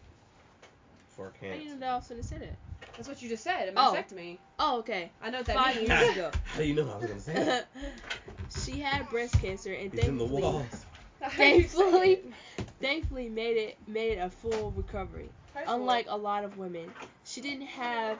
For 1.17 1.31
cancer. 1.31 1.47
I 1.47 1.59
didn't 1.59 1.65
cancer. 1.69 1.81
know 1.81 1.87
I 1.93 1.97
was 1.97 2.07
gonna 2.09 2.23
say 2.23 2.39
that. 2.39 2.57
That's 2.97 3.09
what 3.09 3.21
you 3.23 3.29
just 3.29 3.45
said. 3.45 3.69
A 3.69 3.73
Oh. 3.77 3.93
mastectomy. 3.95 4.39
Oh, 4.59 4.79
okay. 4.79 5.11
I 5.23 5.31
know 5.31 5.39
what 5.39 5.47
that 5.47 5.57
Five 5.57 5.77
means. 5.77 5.89
years 5.89 6.11
ago. 6.17 6.31
How 6.45 6.59
do 6.59 6.65
you 6.65 6.75
know 6.75 6.91
I 6.91 6.97
was 6.97 7.07
gonna 7.07 7.21
say 7.21 7.35
that? 7.35 7.69
she 8.65 8.81
had 8.81 9.09
breast 9.11 9.35
cancer 9.41 9.73
and 9.73 9.93
He's 9.93 10.05
in 10.05 10.19
the 10.19 10.25
thankfully, 10.25 10.43
walls. 10.43 10.87
How 11.21 11.29
do 11.31 11.45
you 11.45 11.63
say 11.63 11.69
thankfully, 11.69 12.33
thankfully 12.81 13.29
made 13.29 13.57
it 13.57 13.79
made 13.89 14.19
a 14.19 14.31
full 14.31 14.71
recovery. 14.73 15.31
Unlike 15.67 16.07
a 16.09 16.17
lot 16.17 16.45
of 16.45 16.59
women, 16.59 16.93
she 17.25 17.41
didn't 17.41 17.67
have 17.67 18.19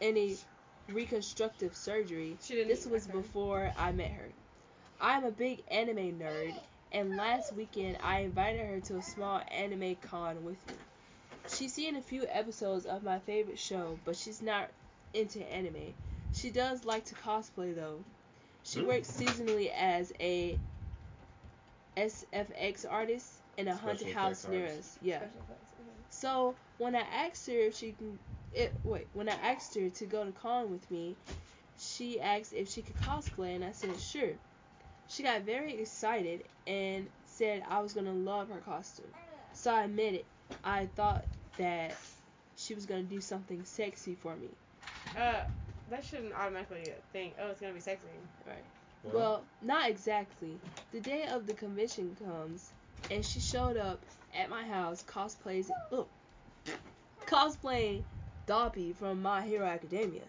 any 0.00 0.36
reconstructive 0.92 1.76
surgery. 1.76 2.38
She 2.40 2.54
didn't. 2.54 2.68
This 2.68 2.86
was 2.86 3.06
before 3.06 3.70
I 3.76 3.92
met 3.92 4.10
her. 4.12 4.28
I'm 5.00 5.24
a 5.24 5.30
big 5.30 5.62
anime 5.70 6.18
nerd, 6.18 6.54
and 6.92 7.16
last 7.16 7.52
weekend 7.54 7.98
I 8.02 8.20
invited 8.20 8.64
her 8.66 8.80
to 8.80 8.96
a 8.96 9.02
small 9.02 9.40
anime 9.50 9.96
con 9.96 10.44
with 10.44 10.64
me. 10.68 10.74
She's 11.52 11.74
seen 11.74 11.96
a 11.96 12.02
few 12.02 12.24
episodes 12.28 12.86
of 12.86 13.02
my 13.02 13.18
favorite 13.20 13.58
show, 13.58 13.98
but 14.04 14.16
she's 14.16 14.40
not 14.42 14.70
into 15.12 15.40
anime. 15.52 15.94
She 16.32 16.50
does 16.50 16.84
like 16.84 17.04
to 17.06 17.14
cosplay 17.14 17.74
though. 17.74 18.04
She 18.62 18.80
Hmm. 18.80 18.86
works 18.86 19.10
seasonally 19.10 19.70
as 19.74 20.12
a 20.20 20.58
SFX 21.96 22.84
artist 22.84 23.42
in 23.58 23.68
a 23.68 23.76
haunted 23.76 24.14
house 24.14 24.48
near 24.48 24.66
us. 24.66 24.98
Yeah. 25.02 25.16
Effects, 25.16 25.74
okay. 25.78 25.90
So 26.10 26.56
when 26.78 26.94
I 26.96 27.00
asked 27.00 27.46
her 27.46 27.52
if 27.52 27.74
she 27.76 27.92
can, 27.92 28.18
it 28.52 28.74
wait 28.84 29.08
when 29.12 29.28
I 29.28 29.34
asked 29.34 29.74
her 29.74 29.90
to 29.90 30.06
go 30.06 30.24
to 30.24 30.32
con 30.32 30.70
with 30.70 30.90
me, 30.90 31.16
she 31.76 32.20
asked 32.20 32.52
if 32.54 32.68
she 32.68 32.82
could 32.82 32.96
cosplay, 32.96 33.54
and 33.56 33.64
I 33.64 33.72
said 33.72 33.98
sure. 34.00 34.32
She 35.06 35.22
got 35.22 35.42
very 35.42 35.74
excited 35.74 36.48
and 36.66 37.08
said 37.26 37.62
I 37.68 37.80
was 37.80 37.92
gonna 37.92 38.12
love 38.14 38.48
her 38.48 38.60
costume. 38.60 39.12
So 39.52 39.74
I 39.74 39.84
admitted 39.84 40.24
I 40.64 40.86
thought 40.86 41.26
that 41.58 41.94
she 42.56 42.74
was 42.74 42.86
gonna 42.86 43.02
do 43.02 43.20
something 43.20 43.64
sexy 43.64 44.14
for 44.14 44.36
me. 44.36 44.48
Uh, 45.18 45.42
that 45.90 46.04
shouldn't 46.04 46.32
automatically 46.34 46.92
think. 47.12 47.34
Oh, 47.40 47.48
it's 47.50 47.60
gonna 47.60 47.72
be 47.74 47.80
sexy. 47.80 48.06
right? 48.46 48.56
Well, 49.12 49.42
not 49.62 49.90
exactly. 49.90 50.56
The 50.92 51.00
day 51.00 51.26
of 51.26 51.46
the 51.46 51.54
convention 51.54 52.16
comes, 52.24 52.70
and 53.10 53.24
she 53.24 53.40
showed 53.40 53.76
up 53.76 54.00
at 54.38 54.48
my 54.48 54.62
house 54.64 55.04
cosplays. 55.08 55.70
Oh, 55.90 56.06
cosplaying 57.26 58.02
Dabi 58.46 58.94
from 58.94 59.22
My 59.22 59.42
Hero 59.42 59.66
Academia. 59.66 60.22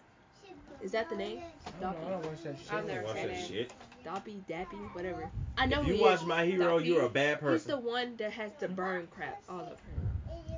Is 0.82 0.92
that 0.92 1.08
the 1.08 1.16
name? 1.16 1.40
Dabi. 1.80 2.04
I 2.06 2.10
don't 2.10 2.26
watch 2.26 2.42
that 2.44 2.58
shit. 2.58 2.72
I've 2.72 2.86
never 2.86 3.04
watch 3.04 3.16
seen 3.16 3.26
that 3.28 3.36
it. 3.36 3.46
shit. 3.46 3.72
Dobby, 4.04 4.42
Dappy, 4.50 4.94
whatever. 4.94 5.30
I 5.56 5.64
know 5.66 5.80
If 5.80 5.86
you 5.88 5.94
he 5.94 6.00
watch 6.02 6.20
is. 6.20 6.26
My 6.26 6.44
Hero, 6.44 6.78
Duffy. 6.78 6.88
you're 6.90 7.06
a 7.06 7.08
bad 7.08 7.40
person. 7.40 7.54
He's 7.54 7.62
person. 7.64 7.82
the 7.84 7.88
one 7.90 8.16
that 8.16 8.32
has 8.32 8.50
to 8.60 8.68
burn 8.68 9.06
crap 9.14 9.40
all 9.48 9.60
over 9.60 9.68
her. 9.70 10.10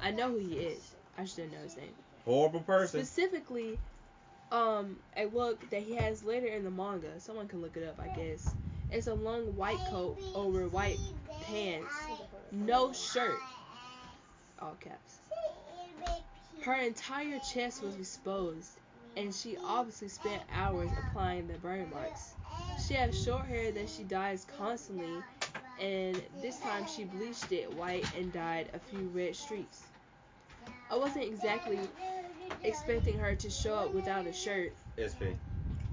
I 0.07 0.13
know 0.13 0.31
who 0.31 0.39
he 0.39 0.55
is. 0.55 0.95
I 1.19 1.23
just 1.23 1.35
didn't 1.35 1.55
know 1.55 1.63
his 1.65 1.77
name. 1.77 1.91
Horrible 2.25 2.61
person. 2.61 3.05
Specifically, 3.05 3.77
um, 4.53 4.95
a 5.17 5.27
look 5.27 5.69
that 5.71 5.83
he 5.83 5.97
has 5.97 6.23
later 6.23 6.47
in 6.47 6.63
the 6.63 6.71
manga. 6.71 7.19
Someone 7.19 7.49
can 7.49 7.61
look 7.61 7.77
it 7.77 7.83
up, 7.83 7.99
I 7.99 8.15
guess. 8.17 8.55
It's 8.93 9.09
a 9.09 9.15
long 9.15 9.57
white 9.57 9.81
coat 9.91 10.17
over 10.33 10.69
white 10.69 11.01
pants, 11.43 11.93
no 12.53 12.93
shirt, 12.93 13.41
all 14.61 14.77
caps. 14.79 15.19
Her 16.63 16.77
entire 16.77 17.41
chest 17.41 17.83
was 17.83 17.97
exposed, 17.97 18.79
and 19.17 19.35
she 19.35 19.57
obviously 19.67 20.07
spent 20.07 20.41
hours 20.55 20.91
applying 20.97 21.49
the 21.49 21.55
burn 21.55 21.91
marks. 21.91 22.35
She 22.87 22.95
has 22.95 23.21
short 23.25 23.47
hair 23.47 23.73
that 23.73 23.89
she 23.89 24.05
dyes 24.05 24.47
constantly, 24.57 25.21
and 25.81 26.23
this 26.41 26.61
time 26.61 26.87
she 26.87 27.03
bleached 27.03 27.51
it 27.51 27.75
white 27.75 28.07
and 28.17 28.33
dyed 28.33 28.71
a 28.73 28.79
few 28.79 29.09
red 29.09 29.35
streaks. 29.35 29.83
I 30.91 30.97
wasn't 30.97 31.25
exactly 31.25 31.79
expecting 32.63 33.19
her 33.19 33.35
to 33.35 33.51
show 33.51 33.75
up 33.75 33.93
without 33.95 34.27
a 34.27 34.33
shirt. 34.33 34.73
SP. 34.99 35.35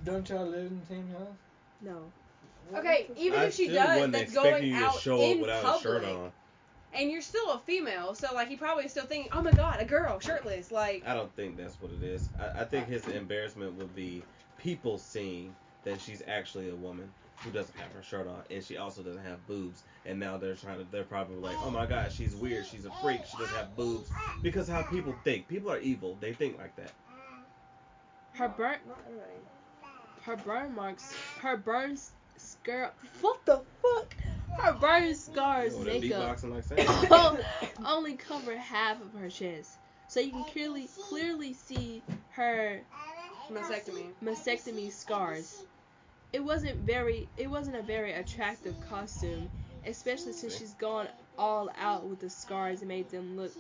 Don't 0.06 0.28
y'all 0.30 0.46
live 0.46 0.72
in 0.72 0.80
the 0.80 0.86
same 0.86 1.10
house? 1.10 1.38
No. 1.82 2.12
Okay, 2.76 3.08
even 3.18 3.40
I 3.40 3.46
if 3.46 3.56
she 3.56 3.68
does, 3.68 3.88
wasn't 3.96 4.14
that's 4.14 4.34
going 4.34 4.64
you 4.64 4.80
to 4.80 4.86
out 4.86 5.00
show 5.00 5.20
in 5.22 5.38
up 5.38 5.42
without 5.42 5.64
public, 5.64 5.80
a 5.80 5.84
shirt 5.84 6.04
on. 6.06 6.32
and 6.94 7.12
you're 7.12 7.22
still 7.22 7.52
a 7.52 7.60
female, 7.60 8.16
so 8.16 8.34
like 8.34 8.48
he 8.48 8.56
probably 8.56 8.86
is 8.86 8.92
still 8.92 9.06
thinking, 9.06 9.32
oh 9.34 9.42
my 9.42 9.52
god, 9.52 9.80
a 9.80 9.86
girl 9.86 10.20
shirtless, 10.20 10.72
like. 10.72 11.04
I 11.06 11.14
don't 11.14 11.34
think 11.36 11.58
that's 11.58 11.76
what 11.82 11.92
it 11.92 12.04
is. 12.04 12.30
I, 12.40 12.62
I 12.62 12.66
think 12.66 12.88
his 12.88 13.06
embarrassment 13.08 13.78
would 13.78 13.94
be 13.96 14.24
people 14.58 14.98
seeing 14.98 15.54
that 15.84 16.00
she's 16.00 16.24
actually 16.28 16.70
a 16.70 16.76
woman 16.76 17.10
who 17.44 17.52
doesn't 17.52 17.78
have 17.78 17.92
her 17.94 18.02
shirt 18.04 18.28
on, 18.28 18.42
and 18.50 18.64
she 18.64 18.78
also 18.78 19.02
doesn't 19.04 19.24
have 19.24 19.46
boobs. 19.48 19.84
And 20.06 20.20
now 20.20 20.38
they're 20.38 20.56
trying 20.56 20.80
to, 20.80 20.86
they're 20.92 21.04
probably 21.04 21.38
like, 21.38 21.58
oh 21.64 21.70
my 21.70 21.86
god, 21.86 22.12
she's 22.12 22.36
weird, 22.36 22.66
she's 22.66 22.86
a 22.86 22.92
freak, 23.02 23.22
she 23.30 23.38
doesn't 23.38 23.56
have 23.56 23.76
boobs. 23.76 24.10
Because 24.42 24.68
how 24.68 24.82
people 24.84 25.14
think. 25.24 25.48
People 25.48 25.72
are 25.72 25.80
evil. 25.80 26.18
They 26.20 26.34
think 26.34 26.58
like 26.58 26.76
that. 26.78 26.92
Her 28.34 28.48
burn 28.50 28.78
Not 28.88 29.00
her 30.24 30.38
burn 30.38 30.74
marks 30.74 31.14
her 31.42 31.58
burns 31.58 32.12
scar 32.38 32.94
what 33.22 33.46
the 33.46 33.62
fuck? 33.82 34.16
Her 34.58 34.74
burn 34.74 35.14
scars 35.16 35.74
Oh, 35.78 35.84
they're 35.84 36.00
makeup 36.00 36.40
beatboxing 36.40 36.54
like 36.54 36.64
Sam. 37.10 37.38
only 37.86 38.16
cover 38.16 38.56
half 38.58 39.02
of 39.02 39.14
her 39.20 39.30
chest. 39.30 39.78
So 40.08 40.20
you 40.20 40.32
can 40.32 40.46
clearly 40.46 40.90
clearly 41.10 41.54
see 41.54 42.02
her 42.32 42.82
Mastectomy. 43.52 44.06
mastectomy 44.24 44.92
scars. 44.92 45.64
It 46.34 46.44
wasn't 46.44 46.80
very 46.80 47.30
it 47.38 47.48
wasn't 47.48 47.78
a 47.78 47.84
very 47.84 48.12
attractive 48.14 48.80
costume, 48.82 49.50
especially 49.86 50.34
since 50.34 50.58
she's 50.58 50.74
gone 50.74 51.08
all 51.38 51.70
out 51.78 52.08
with 52.10 52.20
the 52.20 52.30
scars 52.30 52.82
and 52.82 52.90
made 52.90 53.10
them 53.12 53.36
look 53.38 53.52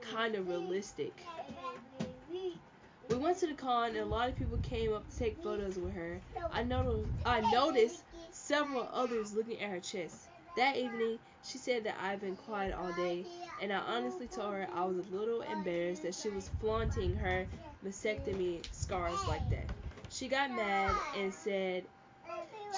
kind 0.00 0.34
of 0.34 0.48
realistic. 0.48 1.22
We 3.08 3.18
went 3.18 3.38
to 3.38 3.46
the 3.46 3.54
con 3.54 3.88
and 3.88 3.98
a 3.98 4.04
lot 4.06 4.28
of 4.28 4.36
people 4.36 4.58
came 4.58 4.92
up 4.94 5.08
to 5.10 5.16
take 5.16 5.42
photos 5.42 5.78
with 5.78 5.92
her. 5.94 6.22
I 6.50 6.62
noticed 6.62 7.12
I 7.24 7.40
noticed 7.42 8.04
several 8.30 8.88
others 8.92 9.34
looking 9.34 9.60
at 9.60 9.70
her 9.70 9.80
chest. 9.80 10.28
That 10.56 10.76
evening, 10.76 11.18
she 11.42 11.58
said 11.58 11.84
that 11.84 11.96
I've 12.00 12.20
been 12.20 12.36
quiet 12.36 12.74
all 12.74 12.92
day, 12.92 13.26
and 13.60 13.72
I 13.72 13.78
honestly 13.80 14.28
told 14.28 14.52
her 14.54 14.68
I 14.72 14.84
was 14.84 14.98
a 14.98 15.14
little 15.16 15.42
embarrassed 15.42 16.02
that 16.02 16.14
she 16.14 16.30
was 16.30 16.48
flaunting 16.60 17.14
her 17.16 17.46
mastectomy 17.84 18.64
scars 18.72 19.26
like 19.26 19.48
that. 19.50 19.79
She 20.10 20.28
got 20.28 20.50
mad 20.50 20.94
and 21.16 21.32
said 21.32 21.84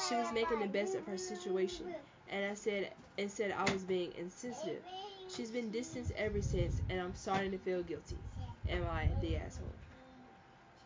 she 0.08 0.14
was 0.14 0.30
making 0.32 0.60
the 0.60 0.66
best 0.66 0.94
of 0.94 1.06
her 1.06 1.16
situation, 1.16 1.86
and 2.30 2.44
I 2.44 2.54
said 2.54 2.92
and 3.18 3.30
said 3.30 3.52
I 3.56 3.70
was 3.72 3.82
being 3.84 4.12
insensitive. 4.18 4.82
She's 5.34 5.50
been 5.50 5.70
distanced 5.70 6.12
ever 6.16 6.42
since, 6.42 6.80
and 6.90 7.00
I'm 7.00 7.14
starting 7.14 7.50
to 7.52 7.58
feel 7.58 7.82
guilty. 7.82 8.18
Am 8.68 8.82
I 8.90 9.08
the 9.22 9.36
asshole? 9.36 9.66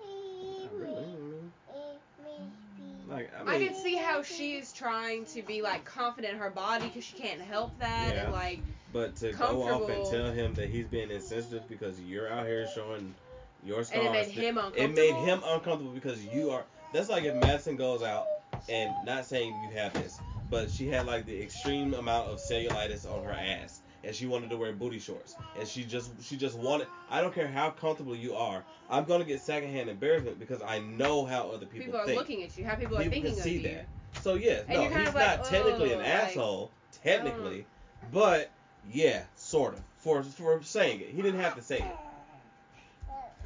Not 0.01 0.73
really. 0.81 0.97
I 0.97 2.23
mean, 2.25 3.09
like, 3.09 3.31
I 3.47 3.57
I 3.57 3.65
can 3.65 3.75
see 3.75 3.97
how 3.97 4.23
she 4.23 4.55
is 4.55 4.73
trying 4.73 5.25
to 5.27 5.43
be 5.43 5.63
like 5.63 5.85
confident 5.85 6.35
in 6.35 6.41
her 6.41 6.51
body 6.51 6.87
because 6.87 7.05
she 7.05 7.17
can't 7.17 7.41
help 7.41 7.79
that, 7.81 8.15
Yeah. 8.15 8.25
and 8.25 8.33
like 8.33 8.61
But 8.93 9.17
to 9.17 9.33
go 9.33 9.63
off 9.63 9.91
and 9.91 10.07
tell 10.11 10.31
him 10.31 10.55
that 10.55 10.69
he's 10.71 10.87
being 10.87 11.11
insensitive 11.11 11.69
because 11.69 12.01
you're 12.01 12.33
out 12.33 12.47
here 12.47 12.69
showing 12.75 13.15
your 13.65 13.85
scars. 13.85 14.07
and 14.07 14.15
it 14.17 14.27
made 14.27 14.29
him 14.29 14.59
it 14.59 14.65
uncomfortable. 14.65 14.95
made 14.95 15.15
him 15.15 15.41
uncomfortable 15.47 15.93
because 15.93 16.25
you 16.27 16.51
are. 16.51 16.65
That's 16.93 17.09
like 17.09 17.25
if 17.25 17.35
Madison 17.35 17.77
goes 17.77 18.03
out 18.03 18.27
and 18.69 18.93
not 19.05 19.25
saying 19.27 19.53
you 19.71 19.77
have 19.79 19.93
this, 19.95 20.19
but 20.51 20.71
she 20.71 20.87
had 20.89 21.07
like 21.07 21.27
the 21.27 21.41
extreme 21.43 21.95
amount 21.95 22.29
of 22.29 22.39
cellulitis 22.39 23.11
on 23.11 23.25
her 23.25 23.33
ass, 23.33 23.81
and 24.05 24.15
she 24.15 24.27
wanted 24.27 24.51
to 24.51 24.57
wear 24.57 24.73
booty 24.73 24.99
shorts, 24.99 25.35
and 25.59 25.67
she 25.69 25.85
just 25.85 26.11
she 26.23 26.37
just 26.37 26.57
wanted. 26.59 26.87
I 27.11 27.21
don't 27.21 27.35
care 27.35 27.49
how 27.49 27.71
comfortable 27.71 28.15
you 28.17 28.35
are. 28.35 28.65
I'm 28.89 29.05
gonna 29.05 29.25
get 29.25 29.41
secondhand 29.41 29.91
embarrassment 29.91 30.39
because 30.39 30.63
I 30.63 30.79
know 30.79 31.25
how 31.27 31.49
other 31.51 31.67
people, 31.67 31.87
People 31.87 32.01
are 32.01 32.07
think. 32.07 32.19
looking 32.19 32.43
at 32.45 32.57
you. 32.57 32.65
How 32.65 32.77
people 32.77 32.97
are 32.99 33.03
thinking 33.03 33.25
can 33.25 33.35
see 33.35 33.57
of 33.57 33.63
you. 33.63 33.69
that. 33.71 33.87
So 34.23 34.35
yes, 34.35 34.65
And 34.69 34.79
no, 34.79 34.89
he's 34.99 35.13
like, 35.13 35.15
not 35.15 35.45
technically 35.45 35.93
an 35.93 35.97
"Oh, 35.99 36.03
like, 36.03 36.07
asshole, 36.09 36.71
technically, 37.03 37.61
uh-huh. 37.61 38.09
but 38.13 38.51
yeah, 38.93 39.25
sort 39.35 39.75
of. 39.75 39.81
For 39.99 40.23
for 40.23 40.63
saying 40.63 41.01
it, 41.01 41.09
he 41.11 41.21
didn't 41.21 41.41
have 41.41 41.57
to 41.57 41.63
say 41.63 41.79
it, 41.79 41.97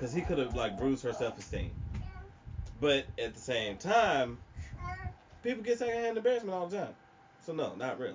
because 0.01 0.15
he 0.15 0.23
could 0.23 0.39
have 0.39 0.55
like 0.57 0.79
bruised 0.79 1.05
her 1.05 1.13
self-esteem. 1.13 1.71
But 2.81 3.05
at 3.23 3.35
the 3.35 3.41
same 3.41 3.77
time, 3.77 4.39
people 5.43 5.63
get 5.63 5.79
secondhand 5.79 6.17
embarrassment 6.17 6.55
all 6.55 6.67
the 6.67 6.79
time. 6.79 6.95
So 7.45 7.53
no, 7.53 7.75
not 7.77 7.99
really. 7.99 8.15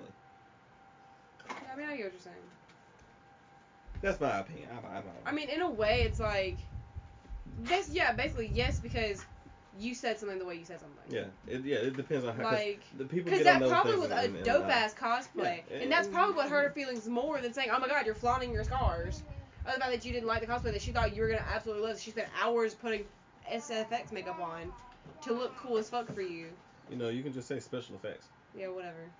Yeah, 1.48 1.54
I 1.72 1.76
mean, 1.76 1.86
I 1.86 1.96
get 1.96 2.06
what 2.06 2.12
you're 2.12 2.20
saying. 2.20 2.36
That's 4.02 4.20
my 4.20 4.40
opinion. 4.40 4.68
I, 4.72 4.98
I. 4.98 5.02
I 5.26 5.32
mean, 5.32 5.48
in 5.48 5.60
a 5.62 5.70
way, 5.70 6.02
it's 6.02 6.18
like, 6.18 6.58
this, 7.60 7.88
yeah, 7.90 8.12
basically 8.12 8.50
yes, 8.52 8.80
because 8.80 9.24
you 9.78 9.94
said 9.94 10.18
something 10.18 10.38
the 10.38 10.44
way 10.44 10.56
you 10.56 10.64
said 10.64 10.80
something. 10.80 11.04
yeah, 11.08 11.24
it, 11.46 11.64
yeah, 11.64 11.76
it 11.76 11.96
depends 11.96 12.26
on 12.26 12.36
how. 12.36 12.44
Like, 12.44 12.82
the 12.98 13.04
people 13.04 13.30
Because 13.30 13.44
that 13.44 13.62
probably 13.68 13.96
was 13.96 14.10
a 14.10 14.24
in 14.24 14.36
uh, 14.38 14.42
dope 14.42 14.68
ass 14.68 14.92
cosplay, 14.92 15.62
Yeah, 15.70 15.78
and 15.82 15.92
that's 15.92 16.08
probably 16.08 16.34
what 16.34 16.48
hurt 16.48 16.64
her 16.64 16.70
feelings 16.70 17.06
more 17.06 17.40
than 17.40 17.52
saying, 17.52 17.70
"Oh 17.72 17.78
my 17.78 17.86
God, 17.86 18.06
you're 18.06 18.14
flaunting 18.16 18.52
your 18.52 18.64
scars." 18.64 19.22
Or 19.66 19.72
the 19.74 19.80
fact 19.80 19.92
that 19.92 20.04
you 20.04 20.12
didn't 20.12 20.28
like 20.28 20.40
the 20.40 20.46
cosplay 20.46 20.72
that 20.72 20.82
she 20.82 20.92
thought 20.92 21.14
you 21.14 21.22
were 21.22 21.28
gonna 21.28 21.42
absolutely 21.52 21.86
love. 21.88 22.00
She 22.00 22.10
spent 22.10 22.28
hours 22.40 22.74
putting 22.74 23.04
SFX 23.52 24.12
makeup 24.12 24.38
on 24.40 24.72
to 25.24 25.32
look 25.32 25.56
cool 25.56 25.78
as 25.78 25.88
fuck 25.88 26.12
for 26.14 26.20
you. 26.22 26.46
You 26.90 26.96
know, 26.96 27.08
you 27.08 27.22
can 27.22 27.32
just 27.32 27.48
say 27.48 27.58
special 27.58 27.96
effects. 27.96 28.26
Yeah, 28.56 28.68
whatever. 28.68 29.10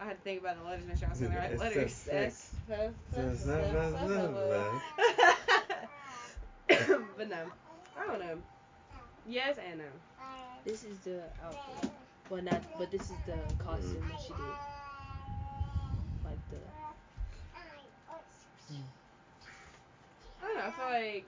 I 0.00 0.04
had 0.04 0.16
to 0.16 0.22
think 0.22 0.40
about 0.40 0.56
the 0.56 0.64
letters, 0.64 0.84
make 0.86 0.98
sure 0.98 1.08
I 1.08 1.10
was 1.10 1.18
saying 1.18 1.32
the 1.32 1.38
right 1.38 1.58
letters. 1.58 2.08
SFX. 2.08 2.26
S- 2.26 2.50
But 7.16 7.28
no, 7.28 7.50
I 7.98 8.06
don't 8.06 8.20
know. 8.20 8.38
Yes 9.26 9.56
and 9.58 9.78
no. 9.78 9.84
This 10.64 10.84
is 10.84 10.98
the 11.04 11.22
outfit. 11.44 11.90
Well, 12.28 12.42
not, 12.42 12.62
but 12.78 12.90
this 12.90 13.02
is 13.02 13.16
the 13.26 13.36
costume 13.64 14.06
that 14.08 14.20
she 14.20 14.32
did. 14.32 14.56
Like 16.24 16.38
the. 16.50 16.58
Mm. 18.72 18.84
I 20.42 20.46
don't 20.46 20.56
know. 20.56 20.62
I 20.64 20.70
feel 20.70 20.86
like 20.86 21.26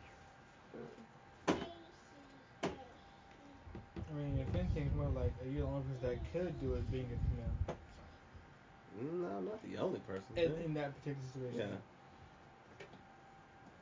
I 4.10 4.14
mean, 4.14 4.38
if 4.46 4.54
anything, 4.54 4.86
it's 4.86 4.94
more 4.94 5.08
like 5.08 5.32
are 5.42 5.48
you 5.48 5.60
the 5.60 5.66
only 5.66 5.82
person 5.82 6.08
that 6.08 6.32
could 6.32 6.60
do 6.60 6.74
it 6.74 6.90
being 6.90 7.06
a 7.06 7.18
female 7.28 9.20
No, 9.22 9.26
I'm 9.38 9.44
not 9.46 9.62
the 9.62 9.78
only 9.78 10.00
person. 10.00 10.26
in, 10.36 10.64
in 10.64 10.74
that 10.74 10.94
particular 10.98 11.26
situation? 11.32 11.58
Yeah. 11.58 11.76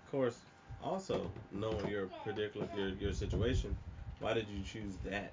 Of 0.05 0.11
course, 0.13 0.39
also 0.83 1.31
knowing 1.53 1.89
your 1.89 2.07
particular 2.25 2.67
your, 2.77 2.89
your 2.91 3.13
situation, 3.13 3.77
why 4.21 4.35
did 4.35 4.47
you 4.49 4.63
choose 4.63 4.95
that? 5.05 5.33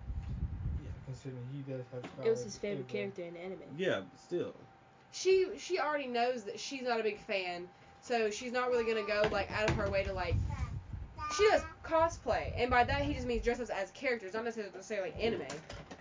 Yeah, 0.83 0.89
considering 1.05 1.43
he 1.51 1.61
does 1.71 1.85
have. 1.93 2.25
It 2.25 2.29
was 2.29 2.43
his 2.43 2.57
favorite 2.57 2.87
character 2.87 3.23
in 3.23 3.33
the 3.33 3.39
anime. 3.39 3.59
Yeah, 3.77 4.01
but 4.01 4.19
still. 4.19 4.53
she 5.11 5.47
she 5.57 5.79
already 5.79 6.07
knows 6.07 6.43
that 6.43 6.59
she's 6.59 6.83
not 6.83 6.99
a 6.99 7.03
big 7.03 7.19
fan, 7.19 7.67
so 8.07 8.29
she's 8.29 8.51
not 8.51 8.69
really 8.69 8.85
gonna 8.85 9.05
go 9.05 9.27
like 9.31 9.51
out 9.51 9.69
of 9.69 9.75
her 9.75 9.89
way 9.89 10.03
to 10.03 10.13
like. 10.13 10.35
She 11.37 11.43
does 11.51 11.61
cosplay, 11.83 12.53
and 12.57 12.69
by 12.69 12.83
that 12.85 13.01
he 13.01 13.13
just 13.13 13.27
means 13.27 13.43
dress 13.43 13.59
up 13.59 13.69
as 13.69 13.91
characters, 13.91 14.33
not 14.33 14.45
necessarily 14.45 15.13
anime. 15.19 15.41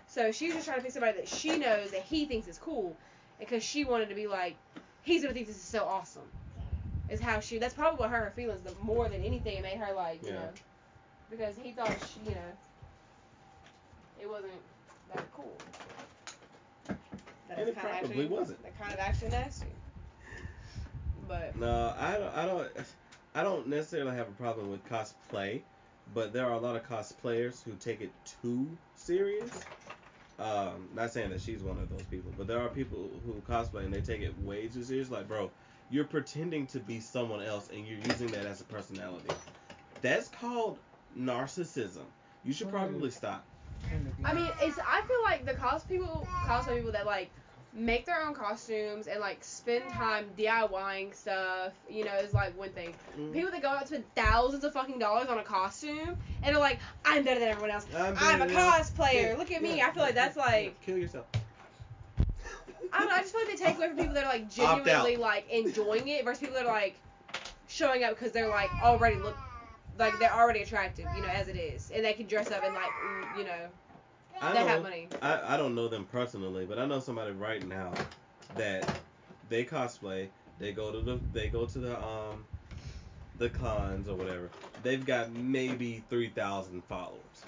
So 0.07 0.31
she's 0.31 0.53
just 0.53 0.65
trying 0.65 0.77
to 0.77 0.83
pick 0.83 0.93
somebody 0.93 1.17
that 1.17 1.27
she 1.27 1.57
knows 1.57 1.91
that 1.91 2.01
he 2.01 2.25
thinks 2.25 2.47
is 2.47 2.57
cool, 2.57 2.95
because 3.39 3.61
she 3.63 3.83
wanted 3.83 4.09
to 4.09 4.15
be 4.15 4.27
like, 4.27 4.55
he's 5.03 5.21
gonna 5.21 5.33
think 5.33 5.47
this 5.47 5.57
is 5.57 5.63
so 5.63 5.83
awesome. 5.83 6.23
Is 7.09 7.21
how 7.21 7.39
she. 7.39 7.57
That's 7.57 7.73
probably 7.73 7.99
what 7.99 8.09
hurt 8.09 8.23
her 8.25 8.31
feelings 8.35 8.61
the 8.63 8.73
more 8.83 9.07
than 9.07 9.23
anything. 9.23 9.57
It 9.57 9.63
made 9.63 9.77
her 9.77 9.93
like 9.93 10.23
you 10.23 10.29
Yeah. 10.29 10.35
know, 10.35 10.49
because 11.29 11.55
he 11.61 11.71
thought 11.71 11.95
she 12.13 12.29
you 12.29 12.35
know, 12.35 12.51
it 14.21 14.29
wasn't 14.29 14.51
that 15.13 15.23
cool. 15.33 15.57
That 17.47 17.59
And 17.59 17.69
it 17.69 17.75
probably 17.75 17.97
actually, 18.09 18.25
wasn't. 18.27 18.61
That 18.63 18.77
kind 18.77 18.93
of 18.93 18.99
actually 18.99 19.29
nasty. 19.29 19.67
But 21.27 21.55
No, 21.57 21.93
I 21.97 22.17
don't. 22.17 22.35
I 22.35 22.45
don't. 22.45 22.69
I 23.35 23.43
don't 23.43 23.67
necessarily 23.67 24.15
have 24.15 24.27
a 24.27 24.31
problem 24.31 24.71
with 24.71 24.83
cosplay, 24.87 25.61
but 26.13 26.33
there 26.33 26.45
are 26.45 26.53
a 26.53 26.59
lot 26.59 26.75
of 26.75 26.87
cosplayers 26.87 27.63
who 27.63 27.73
take 27.73 28.01
it 28.01 28.11
too 28.41 28.67
serious. 28.95 29.51
Um, 30.39 30.89
not 30.95 31.11
saying 31.11 31.31
that 31.31 31.41
she's 31.41 31.61
one 31.61 31.77
of 31.77 31.89
those 31.89 32.03
people, 32.03 32.31
but 32.37 32.47
there 32.47 32.59
are 32.59 32.69
people 32.69 33.09
who 33.25 33.33
cosplay 33.51 33.85
and 33.85 33.93
they 33.93 34.01
take 34.01 34.21
it 34.21 34.33
way 34.43 34.67
too 34.67 34.83
serious. 34.83 35.09
Like, 35.09 35.27
bro, 35.27 35.49
you're 35.89 36.05
pretending 36.05 36.67
to 36.67 36.79
be 36.79 36.99
someone 36.99 37.43
else 37.43 37.69
and 37.69 37.87
you're 37.87 37.99
using 37.99 38.27
that 38.31 38.45
as 38.45 38.61
a 38.61 38.65
personality. 38.65 39.33
That's 40.01 40.29
called 40.29 40.77
narcissism. 41.17 42.05
You 42.43 42.53
should 42.53 42.69
probably 42.69 43.11
stop. 43.11 43.43
I 44.23 44.33
mean, 44.33 44.49
it's 44.61 44.79
I 44.79 45.01
feel 45.01 45.23
like 45.23 45.45
the 45.45 45.53
cos 45.53 45.83
people, 45.83 46.27
cosplay 46.45 46.77
people 46.77 46.91
that 46.91 47.05
like 47.05 47.29
make 47.73 48.05
their 48.05 48.21
own 48.25 48.33
costumes 48.33 49.07
and 49.07 49.19
like 49.19 49.43
spend 49.43 49.87
time 49.89 50.25
DIYing 50.37 51.13
stuff, 51.13 51.73
you 51.89 52.03
know, 52.03 52.13
is 52.15 52.33
like 52.33 52.57
one 52.57 52.69
thing. 52.69 52.93
Mm. 53.19 53.33
People 53.33 53.51
that 53.51 53.61
go 53.61 53.69
out 53.69 53.79
and 53.79 53.87
spend 53.87 54.03
thousands 54.15 54.63
of 54.63 54.73
fucking 54.73 54.99
dollars 54.99 55.27
on 55.27 55.37
a 55.37 55.43
costume 55.43 56.17
and 56.43 56.55
are 56.55 56.59
like, 56.59 56.79
I'm 57.05 57.23
better 57.23 57.39
than 57.39 57.49
everyone 57.49 57.71
else. 57.71 57.85
I'm, 57.95 58.15
I'm 58.19 58.41
a 58.41 58.47
cosplayer. 58.47 59.31
Yeah, 59.31 59.35
Look 59.37 59.51
at 59.51 59.61
me. 59.61 59.77
yeah, 59.77 59.87
I 59.87 59.91
feel 59.91 60.03
like 60.03 60.15
that's 60.15 60.37
like 60.37 60.79
kill 60.81 60.97
yourself. 60.97 61.25
I 62.93 62.99
don't 62.99 63.09
know. 63.09 63.15
I 63.15 63.21
just 63.21 63.33
feel 63.33 63.41
like 63.45 63.57
they 63.57 63.63
take 63.63 63.77
away 63.77 63.87
from 63.89 63.97
people 63.97 64.13
that 64.15 64.23
are 64.23 64.31
like 64.31 64.49
genuinely 64.49 65.17
like 65.17 65.49
enjoying 65.49 66.07
it 66.07 66.23
versus 66.23 66.39
people 66.39 66.55
that 66.55 66.65
are 66.65 66.73
like 66.73 66.95
showing 67.67 68.03
up 68.03 68.11
because 68.11 68.31
they're 68.31 68.49
like 68.49 68.69
already 68.81 69.17
look 69.17 69.37
like 69.99 70.17
they're 70.19 70.33
already 70.33 70.61
attractive, 70.61 71.05
you 71.15 71.21
know, 71.21 71.27
as 71.27 71.47
it 71.47 71.55
is, 71.55 71.91
and 71.93 72.05
they 72.05 72.13
can 72.13 72.27
dress 72.27 72.51
up 72.51 72.63
and 72.63 72.73
like 72.73 72.85
mm, 72.85 73.37
you 73.37 73.43
know 73.43 73.67
I 74.41 74.53
know, 74.53 74.67
have 74.67 74.83
money. 74.83 75.07
I, 75.21 75.55
I 75.55 75.57
don't 75.57 75.75
know 75.75 75.87
them 75.87 76.05
personally, 76.05 76.65
but 76.65 76.77
I 76.77 76.85
know 76.85 76.99
somebody 76.99 77.31
right 77.31 77.65
now 77.67 77.93
that 78.55 78.99
they 79.49 79.63
cosplay. 79.63 80.29
They 80.59 80.71
go 80.71 80.91
to 80.91 81.01
the 81.01 81.19
they 81.33 81.47
go 81.47 81.65
to 81.65 81.79
the 81.79 82.03
um 82.03 82.45
the 83.37 83.49
cons 83.49 84.07
or 84.07 84.15
whatever. 84.15 84.49
They've 84.83 85.05
got 85.05 85.31
maybe 85.31 86.03
three 86.09 86.29
thousand 86.29 86.83
followers, 86.85 87.43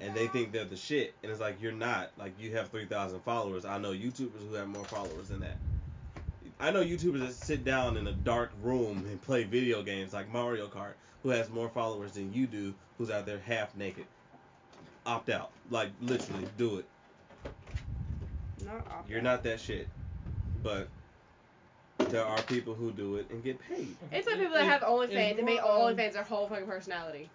and 0.00 0.14
they 0.14 0.26
think 0.28 0.52
they're 0.52 0.64
the 0.64 0.76
shit. 0.76 1.14
And 1.22 1.30
it's 1.30 1.40
like 1.40 1.60
you're 1.60 1.72
not. 1.72 2.10
Like 2.16 2.38
you 2.40 2.52
have 2.56 2.68
three 2.68 2.86
thousand 2.86 3.20
followers. 3.20 3.64
I 3.64 3.78
know 3.78 3.92
YouTubers 3.92 4.48
who 4.48 4.54
have 4.54 4.68
more 4.68 4.84
followers 4.84 5.28
than 5.28 5.40
that. 5.40 5.56
I 6.58 6.70
know 6.70 6.82
YouTubers 6.82 7.20
that 7.20 7.34
sit 7.34 7.64
down 7.64 7.96
in 7.96 8.06
a 8.06 8.12
dark 8.12 8.50
room 8.62 9.04
and 9.08 9.20
play 9.20 9.44
video 9.44 9.82
games 9.82 10.12
like 10.12 10.32
Mario 10.32 10.68
Kart, 10.68 10.94
who 11.22 11.28
has 11.30 11.50
more 11.50 11.68
followers 11.68 12.12
than 12.12 12.32
you 12.32 12.46
do, 12.46 12.74
who's 12.96 13.10
out 13.10 13.26
there 13.26 13.40
half 13.44 13.76
naked. 13.76 14.06
Opt 15.06 15.30
out. 15.30 15.50
Like 15.70 15.90
literally, 16.02 16.46
do 16.58 16.78
it. 16.78 16.84
Not 18.64 18.86
opt 18.90 19.08
You're 19.08 19.18
out. 19.18 19.24
not 19.24 19.42
that 19.44 19.60
shit. 19.60 19.88
But 20.62 20.88
there 22.10 22.24
are 22.24 22.42
people 22.42 22.74
who 22.74 22.90
do 22.90 23.16
it 23.16 23.30
and 23.30 23.42
get 23.42 23.58
paid. 23.68 23.96
It's 24.12 24.26
like 24.26 24.38
people 24.38 24.54
that 24.54 24.64
have 24.64 24.82
it's 24.82 24.90
OnlyFans 24.90 25.36
that 25.36 25.44
make 25.44 25.62
more, 25.62 25.70
OnlyFans 25.70 26.12
their 26.12 26.22
whole 26.24 26.48
fucking 26.48 26.66
personality. 26.66 27.30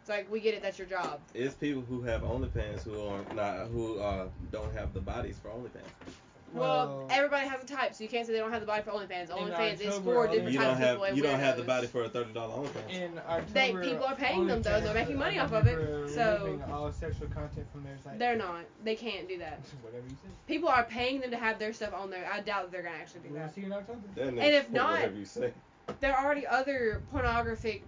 It's 0.00 0.08
like 0.08 0.30
we 0.30 0.40
get 0.40 0.54
it, 0.54 0.62
that's 0.62 0.78
your 0.78 0.86
job. 0.86 1.20
It's 1.34 1.54
people 1.54 1.82
who 1.82 2.02
have 2.02 2.22
OnlyFans 2.22 2.82
who 2.82 3.00
are 3.00 3.34
not 3.34 3.68
who 3.68 3.98
uh 3.98 4.28
don't 4.52 4.72
have 4.74 4.92
the 4.92 5.00
bodies 5.00 5.38
for 5.40 5.48
OnlyFans. 5.48 6.12
Well, 6.56 6.86
Well- 6.98 7.06
everybody 7.10 7.46
has 7.48 7.62
a 7.62 7.66
type, 7.66 7.94
so 7.94 8.02
you 8.04 8.08
can't 8.10 8.26
say 8.26 8.32
they 8.32 8.38
don't 8.38 8.50
have 8.52 8.60
the 8.60 8.66
body 8.66 8.82
for 8.82 8.90
OnlyFans. 8.92 9.28
OnlyFans 9.28 9.80
is 9.80 9.86
October, 9.88 10.14
for 10.14 10.26
different 10.28 10.52
You 10.52 10.58
types 10.58 10.64
don't 10.64 10.72
of 10.72 10.78
have 10.78 10.88
people. 10.94 11.04
and 11.04 11.16
you 11.16 11.22
don't 11.22 11.40
have 11.40 11.56
the 11.56 11.62
body 11.62 11.86
for 11.86 12.04
a 12.04 12.08
thirty 12.08 12.32
dollar 12.32 12.54
OnlyFans. 12.66 12.90
In 12.90 13.18
October, 13.18 13.44
They- 13.52 13.72
people 13.72 14.04
are 14.04 14.14
paying 14.16 14.46
them, 14.46 14.62
though, 14.62 14.80
they're 14.80 14.94
making 14.94 15.16
money 15.18 15.38
off 15.38 15.52
of 15.52 15.66
it, 15.66 16.10
so- 16.10 16.60
all 16.72 16.92
sexual 16.92 17.28
content 17.28 17.66
from 17.72 17.84
their 17.84 17.96
site. 18.04 18.18
They're 18.18 18.36
not. 18.36 18.64
They 18.84 18.96
can't 18.96 19.28
do 19.28 19.38
that. 19.38 19.58
Whatever 19.82 20.04
you 20.08 20.14
say. 20.16 20.28
People 20.46 20.68
are 20.68 20.84
paying 20.84 21.20
them 21.20 21.30
to 21.30 21.36
have 21.36 21.58
their 21.58 21.72
stuff 21.72 21.94
on 21.94 22.10
there. 22.10 22.28
I 22.32 22.40
doubt 22.40 22.62
that 22.64 22.72
they're 22.72 22.82
gonna 22.82 22.96
actually 22.96 23.20
do 23.20 23.28
We'll 23.30 23.40
that. 23.42 23.54
see 23.54 23.60
you 23.62 23.66
in 23.68 23.72
October. 23.72 24.00
And 24.20 24.38
if 24.38 24.70
not- 24.70 24.92
whatever 24.92 25.14
you 25.16 25.24
say. 25.24 25.52
There 26.00 26.12
are 26.16 26.24
already 26.24 26.46
other 26.46 27.00
pornographic 27.12 27.82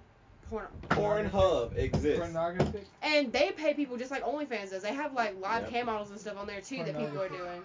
porn 0.50 0.66
Pornhub 0.88 1.76
exists. 1.76 2.18
Pornographic. 2.20 2.84
and 3.02 3.30
they 3.32 3.50
pay 3.50 3.74
people 3.74 3.96
just 3.98 4.10
like 4.10 4.22
OnlyFans 4.24 4.70
does. 4.70 4.82
They 4.82 4.94
have 4.94 5.12
like 5.12 5.38
live 5.40 5.62
Yep. 5.64 5.70
cam 5.70 5.86
models 5.86 6.10
and 6.10 6.18
stuff 6.18 6.38
on 6.38 6.46
there 6.46 6.60
too 6.60 6.84
that 6.84 6.96
people 6.96 7.20
are 7.20 7.28
doing. 7.28 7.62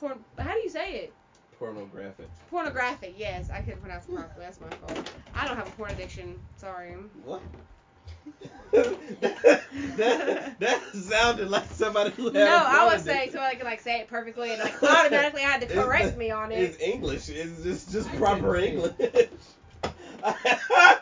Porn. 0.00 0.18
How 0.38 0.52
do 0.52 0.58
you 0.60 0.68
say 0.70 0.92
it? 0.96 1.12
Pornographic. 1.58 2.28
Pornographic. 2.50 3.14
Yes, 3.16 3.48
I 3.50 3.60
couldn't 3.60 3.80
pronounce 3.80 4.04
it 4.06 4.14
properly. 4.14 4.40
That's 4.40 4.60
my 4.60 4.68
fault. 4.68 5.10
I 5.34 5.46
don't 5.46 5.56
have 5.56 5.68
a 5.68 5.70
porn 5.72 5.90
addiction. 5.92 6.38
Sorry. 6.56 6.92
What? 7.24 7.40
that, 8.72 10.54
that 10.58 10.82
sounded 10.94 11.48
like 11.48 11.64
somebody 11.72 12.10
who 12.10 12.24
had 12.26 12.34
No, 12.34 12.62
I 12.66 12.84
was 12.92 13.02
saying 13.02 13.16
addiction. 13.28 13.40
so 13.40 13.44
I 13.44 13.54
can 13.54 13.64
like 13.64 13.80
say 13.80 14.00
it 14.00 14.08
perfectly 14.08 14.50
and 14.52 14.60
like 14.62 14.82
automatically 14.82 15.42
I 15.42 15.48
had 15.50 15.60
to 15.62 15.66
It's- 15.66 15.84
correct 15.84 16.16
me 16.18 16.30
on 16.30 16.52
it. 16.52 16.58
It's. 16.60 16.80
English. 16.80 17.28
It's 17.28 17.62
just 17.62 17.90
just 17.92 18.08
proper 18.16 18.56
English. 18.56 18.92
I 20.22 20.98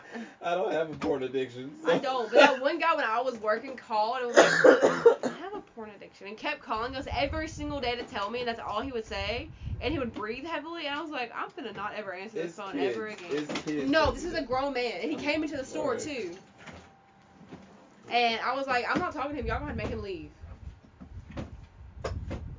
don't 0.53 0.71
have 0.71 0.91
a 0.91 0.95
porn 0.95 1.23
addiction. 1.23 1.71
so- 1.83 1.91
I 1.91 1.97
don't. 1.97 2.31
But 2.31 2.39
that 2.39 2.61
one 2.61 2.79
guy 2.79 2.95
when 2.95 3.05
I 3.05 3.21
was 3.21 3.37
working 3.39 3.75
called 3.75 4.17
and 4.19 4.27
was 4.27 4.37
like, 4.37 4.47
I 5.25 5.37
have 5.39 5.44
a 5.44 5.44
porn 5.75 5.89
addiction 5.95 6.27
and 6.27 6.37
kept 6.37 6.61
calling 6.61 6.95
us 6.95 7.05
every 7.11 7.47
single 7.47 7.81
day 7.81 7.95
to 7.95 8.03
tell 8.03 8.29
me 8.31 8.43
that's 8.43 8.59
all 8.59 8.81
he 8.81 8.91
would 8.91 9.05
say. 9.05 9.49
And 9.81 9.91
he 9.91 9.99
would 9.99 10.13
breathe 10.13 10.45
heavily 10.45 10.85
and 10.87 10.95
I 10.97 11.01
was 11.01 11.11
like, 11.11 11.31
I'm 11.35 11.49
gonna 11.55 11.73
not 11.73 11.93
ever 11.95 12.13
answer 12.13 12.37
this 12.37 12.45
It's 12.47 12.55
phone 12.55 12.71
kids. 12.73 12.95
ever 12.95 13.07
again. 13.07 13.27
It's 13.31 13.61
kids 13.63 13.89
No, 13.91 14.11
this 14.11 14.23
is 14.23 14.33
a 14.33 14.41
grown 14.41 14.73
man, 14.73 14.93
and 15.01 15.11
he 15.11 15.17
came 15.17 15.43
into 15.43 15.57
the 15.57 15.65
store 15.65 15.95
Alright. 15.95 15.99
too. 15.99 16.31
And 18.09 18.39
I 18.41 18.55
was 18.55 18.67
like, 18.67 18.85
I'm 18.89 18.99
not 18.99 19.13
talking 19.13 19.31
to 19.31 19.37
him. 19.37 19.45
Y'all 19.47 19.59
gonna 19.59 19.71
have 19.71 19.77
to 19.77 19.83
make 19.83 19.91
him 19.91 20.01
leave. 20.01 20.29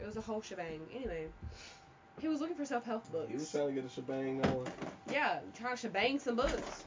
It 0.00 0.06
was 0.06 0.16
a 0.16 0.20
whole 0.20 0.42
shebang. 0.42 0.80
Anyway, 0.94 1.26
he 2.20 2.28
was 2.28 2.40
looking 2.40 2.56
for 2.56 2.64
self 2.66 2.84
help 2.84 3.10
books. 3.10 3.28
He 3.30 3.34
was 3.36 3.50
trying 3.50 3.68
to 3.68 3.72
get 3.72 3.84
a 3.84 3.88
shebang 3.88 4.40
going. 4.42 4.66
yeah, 5.10 5.38
trying 5.58 5.74
to 5.76 5.80
shebang 5.80 6.18
some 6.18 6.36
books 6.36 6.84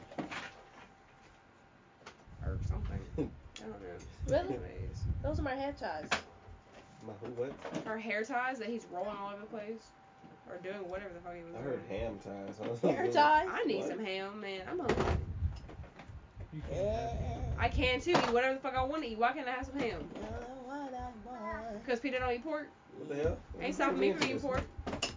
or 2.46 2.58
something. 2.68 3.00
I 3.58 3.62
don't 3.62 3.70
know. 3.70 3.88
Really? 4.26 4.48
Anyways, 4.48 4.89
Those 5.22 5.38
are 5.38 5.42
my 5.42 5.54
hair 5.54 5.72
ties. 5.78 6.08
My 7.06 7.12
who 7.22 7.30
what? 7.32 7.52
her 7.86 7.98
hair 7.98 8.24
ties 8.24 8.58
that 8.58 8.68
he's 8.68 8.86
rolling 8.92 9.16
all 9.16 9.32
over 9.32 9.40
the 9.40 9.46
place 9.46 9.88
or 10.48 10.56
doing 10.58 10.88
whatever 10.88 11.10
the 11.14 11.20
fuck 11.20 11.34
he 11.34 11.42
was 11.42 11.54
I 11.54 11.58
doing. 11.62 11.64
heard 11.64 11.82
ham 11.88 12.18
ties. 12.24 12.54
I 12.62 12.68
was 12.68 12.80
Hair 12.80 13.04
like, 13.04 13.12
ties? 13.12 13.48
I 13.50 13.62
need 13.64 13.78
what? 13.80 13.88
some 13.88 14.04
ham, 14.04 14.40
man. 14.40 14.60
I'm 14.70 14.78
hungry. 14.78 15.04
You 16.52 16.62
can 16.68 16.76
have 16.84 17.10
ham. 17.12 17.40
I 17.58 17.68
can 17.68 18.00
too. 18.00 18.10
Eat 18.10 18.32
whatever 18.32 18.54
the 18.54 18.60
fuck 18.60 18.74
I 18.74 18.82
want 18.82 19.02
to 19.02 19.08
eat. 19.08 19.18
Why 19.18 19.32
can't 19.32 19.46
I 19.48 19.52
have 19.52 19.66
some 19.66 19.78
ham? 19.78 20.08
Because 21.84 22.00
Peter 22.00 22.18
don't 22.18 22.32
eat 22.32 22.44
pork. 22.44 22.68
What 22.98 23.08
the 23.08 23.22
hell? 23.22 23.36
Ain't 23.60 23.74
stopping 23.74 24.00
me 24.00 24.12
from 24.12 24.24
eating 24.24 24.40
pork. 24.40 24.62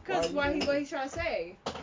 Cause 0.05 0.29
Why 0.29 0.47
why 0.49 0.53
he 0.53 0.59
what 0.59 0.67
that? 0.67 0.79
he's 0.79 0.89
trying 0.89 1.09
to 1.09 1.13
say. 1.15 1.55
I'm 1.65 1.73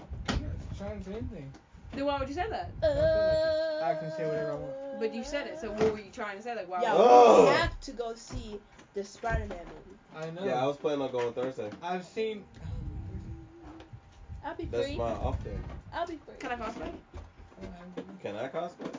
not 0.43 0.79
trying 0.79 0.99
to 0.99 1.05
say 1.05 1.13
anything. 1.13 1.53
Then 1.93 2.07
why 2.07 2.19
would 2.19 2.29
you 2.29 2.35
say 2.35 2.49
that? 2.49 2.71
I 2.83 2.87
like 2.89 3.97
I 3.97 4.01
can 4.01 4.11
say 4.17 4.27
whatever 4.27 4.53
I 4.53 4.55
want. 4.55 4.90
But 5.01 5.15
you 5.15 5.25
said 5.25 5.47
it. 5.47 5.59
So 5.59 5.73
what 5.73 5.93
were 5.93 5.99
you 5.99 6.11
trying 6.13 6.37
to 6.37 6.43
say? 6.43 6.55
Like 6.55 6.69
why? 6.69 6.83
Yeah, 6.83 6.93
Oh. 6.95 7.45
we 7.45 7.49
have 7.57 7.81
to 7.81 7.93
go 7.93 8.15
see 8.15 8.61
the 8.95 9.03
Spider-Man 9.03 9.49
movie. 9.49 9.99
I 10.15 10.31
know. 10.31 10.45
Yeah, 10.45 10.63
I 10.63 10.67
was 10.67 10.77
planning 10.77 11.03
on 11.03 11.11
going 11.11 11.33
Thursday. 11.33 11.71
I've 11.83 12.05
seen. 12.05 12.45
I'll 14.45 14.55
be 14.55 14.65
free. 14.65 14.71
That's 14.71 14.87
free. 14.89 14.97
my 14.97 15.05
off 15.05 15.43
day. 15.43 15.57
I'll 15.93 16.07
be 16.07 16.17
free. 16.17 16.35
Can 16.39 16.53
I 16.53 16.57
cosplay? 16.57 16.93
Can 18.23 18.37
I 18.37 18.49
cosplay? 18.49 18.93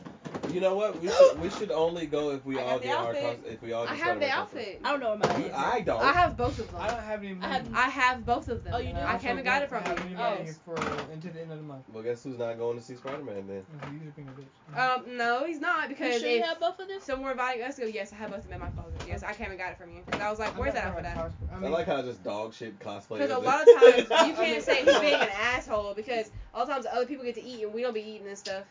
You 0.49 0.59
know 0.59 0.75
what? 0.75 0.99
We 1.01 1.09
should 1.09 1.39
we 1.41 1.49
should 1.51 1.71
only 1.71 2.05
go 2.07 2.31
if 2.31 2.43
we 2.45 2.57
I 2.57 2.61
got 2.61 2.67
all 2.71 2.77
the 2.79 2.83
get 2.83 2.97
our 2.97 3.07
outfit. 3.09 3.43
cos- 3.43 3.53
if 3.53 3.61
we 3.61 3.73
all 3.73 3.83
I 3.83 3.95
get 3.95 3.97
have 3.97 4.19
the 4.19 4.25
Spider-Man 4.25 4.29
outfit. 4.31 4.81
I 4.83 4.91
don't 4.91 4.99
know 4.99 5.09
where 5.15 5.17
mine 5.33 5.41
You- 5.41 5.47
is. 5.47 5.53
I 5.55 5.79
don't. 5.81 6.01
I 6.01 6.11
have 6.13 6.35
both 6.37 6.59
of 6.59 6.71
them. 6.71 6.81
I 6.81 6.87
don't 6.89 7.03
have 7.03 7.23
any 7.23 7.33
money. 7.35 7.53
have- 7.53 7.73
I 7.75 7.89
have 7.89 8.25
both 8.25 8.47
of 8.49 8.63
them. 8.63 8.73
Oh, 8.75 8.79
you 8.79 8.91
do? 8.91 8.99
I 8.99 9.13
also 9.13 9.27
came 9.27 9.37
and 9.37 9.45
got 9.45 9.61
it 9.61 9.69
from 9.69 9.83
have 9.83 9.99
you. 10.09 10.17
any 10.17 10.49
Oh. 10.49 10.53
for 10.65 10.75
until 11.13 11.31
the 11.31 11.41
end 11.41 11.51
of 11.51 11.57
the 11.57 11.63
month. 11.63 11.83
Well, 11.93 12.03
guess 12.03 12.23
who's 12.23 12.37
not 12.37 12.57
going 12.57 12.77
to 12.77 12.83
see 12.83 12.95
Spider-Man 12.95 13.47
then? 13.47 13.65
So 13.81 13.91
you 13.91 13.99
just 13.99 14.15
being 14.15 14.27
a 14.29 14.31
bitch. 14.31 14.47
Um, 14.77 15.17
no, 15.17 15.45
he's 15.45 15.59
not 15.59 15.83
You 15.83 15.89
because 15.89 16.19
sure 16.19 16.27
if 16.29 16.35
you 16.37 16.43
have 16.43 16.59
both 16.59 16.79
of 16.79 16.87
them? 16.87 16.99
someone 17.01 17.31
inviting 17.31 17.61
us 17.63 17.75
to 17.75 17.81
go, 17.81 17.87
yes, 17.87 18.11
I 18.11 18.15
have 18.17 18.29
both 18.31 18.39
of 18.39 18.43
them 18.49 18.53
in 18.53 18.59
my 18.61 18.69
closet. 18.69 18.93
Yes, 19.07 19.23
I 19.23 19.33
came 19.33 19.49
and 19.51 19.59
got 19.59 19.71
it 19.71 19.77
from 19.77 19.91
you. 19.91 20.01
Because 20.05 20.21
I 20.21 20.29
was 20.29 20.39
like, 20.39 20.53
I'm 20.53 20.57
where's 20.57 20.73
not 20.73 20.83
that 20.83 20.93
talking 20.95 21.05
outfit 21.05 21.13
about 21.13 21.25
at? 21.25 21.49
cosplay. 21.49 21.53
I 21.53 21.55
I, 21.55 21.59
mean, 21.59 21.71
like 21.71 21.85
how 21.87 22.01
just 22.01 22.23
dog 22.23 22.53
shit 22.53 22.79
cosplay. 22.79 23.19
Because 23.19 23.31
a 23.31 23.37
is 23.37 23.45
lot 23.45 23.61
of 23.61 23.67
times 24.09 24.27
you 24.27 24.33
can't 24.33 24.63
say 24.63 24.83
he's 24.83 24.99
being 24.99 25.13
an 25.21 25.29
asshole 25.39 25.93
because 25.93 26.31
a 26.53 26.57
lot 26.59 26.67
of 26.67 26.73
times 26.73 26.85
other 26.91 27.05
people 27.05 27.23
get 27.25 27.35
to 27.35 27.43
eat 27.43 27.63
and 27.63 27.73
we 27.73 27.81
don't 27.81 27.93
be 27.93 28.01
eating 28.01 28.27
and 28.27 28.37
stuff. 28.37 28.63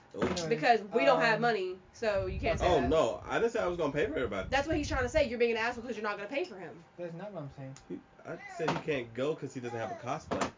Because 0.49 0.81
we 0.95 1.05
don't 1.05 1.21
have 1.21 1.37
um, 1.37 1.43
money, 1.61 1.77
so 1.93 2.27
you 2.27 2.41
can't 2.41 2.59
say 2.59 2.67
Oh 2.67 2.81
that. 2.81 2.89
no, 2.89 3.21
I 3.29 3.39
didn't 3.39 3.53
say 3.53 3.61
I 3.61 3.67
was 3.67 3.77
gonna 3.77 3.93
pay 3.93 4.07
for 4.07 4.17
everybody. 4.17 4.49
That's 4.51 4.67
what 4.67 4.77
he's 4.77 4.89
trying 4.89 5.03
to 5.03 5.09
say. 5.09 5.29
You're 5.29 5.39
being 5.39 5.53
an 5.53 5.59
asshole 5.59 5.83
because 5.83 5.97
you're 5.97 6.07
not 6.07 6.17
gonna 6.17 6.29
pay 6.29 6.45
for 6.45 6.57
him. 6.57 6.85
That's 6.99 7.15
not 7.15 7.33
what 7.33 7.43
I'm 7.43 7.51
saying. 7.57 8.01
I 8.27 8.33
said 8.59 8.71
he 8.71 8.77
can't 8.79 9.13
go 9.15 9.35
because 9.35 9.55
he 9.55 9.61
doesn't 9.61 9.79
have 9.79 9.91
a 9.91 10.07
cosplay. 10.07 10.51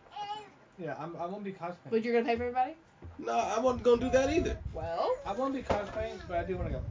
Yeah, 0.79 0.95
I'm, 0.99 1.17
I 1.17 1.27
won't 1.27 1.45
be 1.45 1.53
cosplaying. 1.53 1.91
But 1.91 2.03
you're 2.05 2.15
gonna 2.15 2.27
pay 2.27 2.37
for 2.37 2.45
everybody? 2.45 2.75
No, 3.19 3.33
I 3.33 3.59
wasn't 3.61 3.85
gonna 3.85 4.01
do 4.01 4.11
that 4.11 4.31
either. 4.31 4.57
Well, 4.73 5.11
I 5.27 5.33
won't 5.33 5.55
be 5.55 5.63
cosplaying, 5.63 6.19
but 6.29 6.39
I 6.39 6.45
do 6.45 6.57
want 6.57 6.69
to 6.69 6.75
go. 6.75 6.83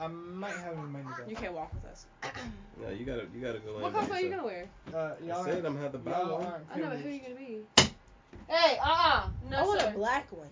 I 0.00 0.06
might 0.08 0.54
have 0.54 0.72
any 0.72 0.86
money 0.88 1.04
to 1.24 1.30
you 1.30 1.36
can't 1.36 1.52
walk 1.52 1.72
with 1.74 1.84
us. 1.84 2.04
No, 2.80 2.90
you 2.90 3.04
gotta 3.04 3.26
you 3.32 3.40
gotta 3.40 3.58
go 3.60 3.76
in. 3.76 3.82
what 3.82 3.92
by 3.92 4.00
cosplay 4.00 4.10
are 4.16 4.20
you 4.20 4.30
gonna 4.30 4.44
wear? 4.44 4.68
Uh, 4.92 5.12
y'all 5.24 5.42
I 5.42 5.44
said 5.44 5.56
I'm 5.58 5.62
gonna 5.74 5.80
have 5.80 5.92
to 5.92 5.98
buy 5.98 6.10
y'all 6.10 6.38
one. 6.38 6.46
aren't 6.46 6.64
I 6.74 6.78
know, 6.78 6.88
but 6.88 6.98
who 6.98 7.08
are 7.08 7.12
you 7.12 7.20
gonna 7.20 7.34
be? 7.34 7.60
Hey, 8.48 8.78
uh 8.82 8.86
uh 8.86 9.22
No, 9.48 9.58
I 9.58 9.62
want 9.62 9.80
sir. 9.80 9.88
a 9.88 9.90
black 9.92 10.32
one. 10.32 10.48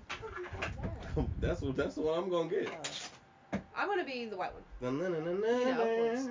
that's 1.41 1.61
what 1.63 1.77
that's 1.77 1.95
the 1.95 2.03
one 2.03 2.19
I'm 2.19 2.31
gonna 2.31 2.49
get. 2.49 2.69
Oh. 3.53 3.59
I'm 3.77 3.89
gonna 3.89 4.05
be 4.05 4.27
the 4.27 4.37
white 4.37 4.53
one. 4.53 4.63
You 5.61 5.65
know, 5.75 5.83
of 5.83 5.89
course. 5.89 6.29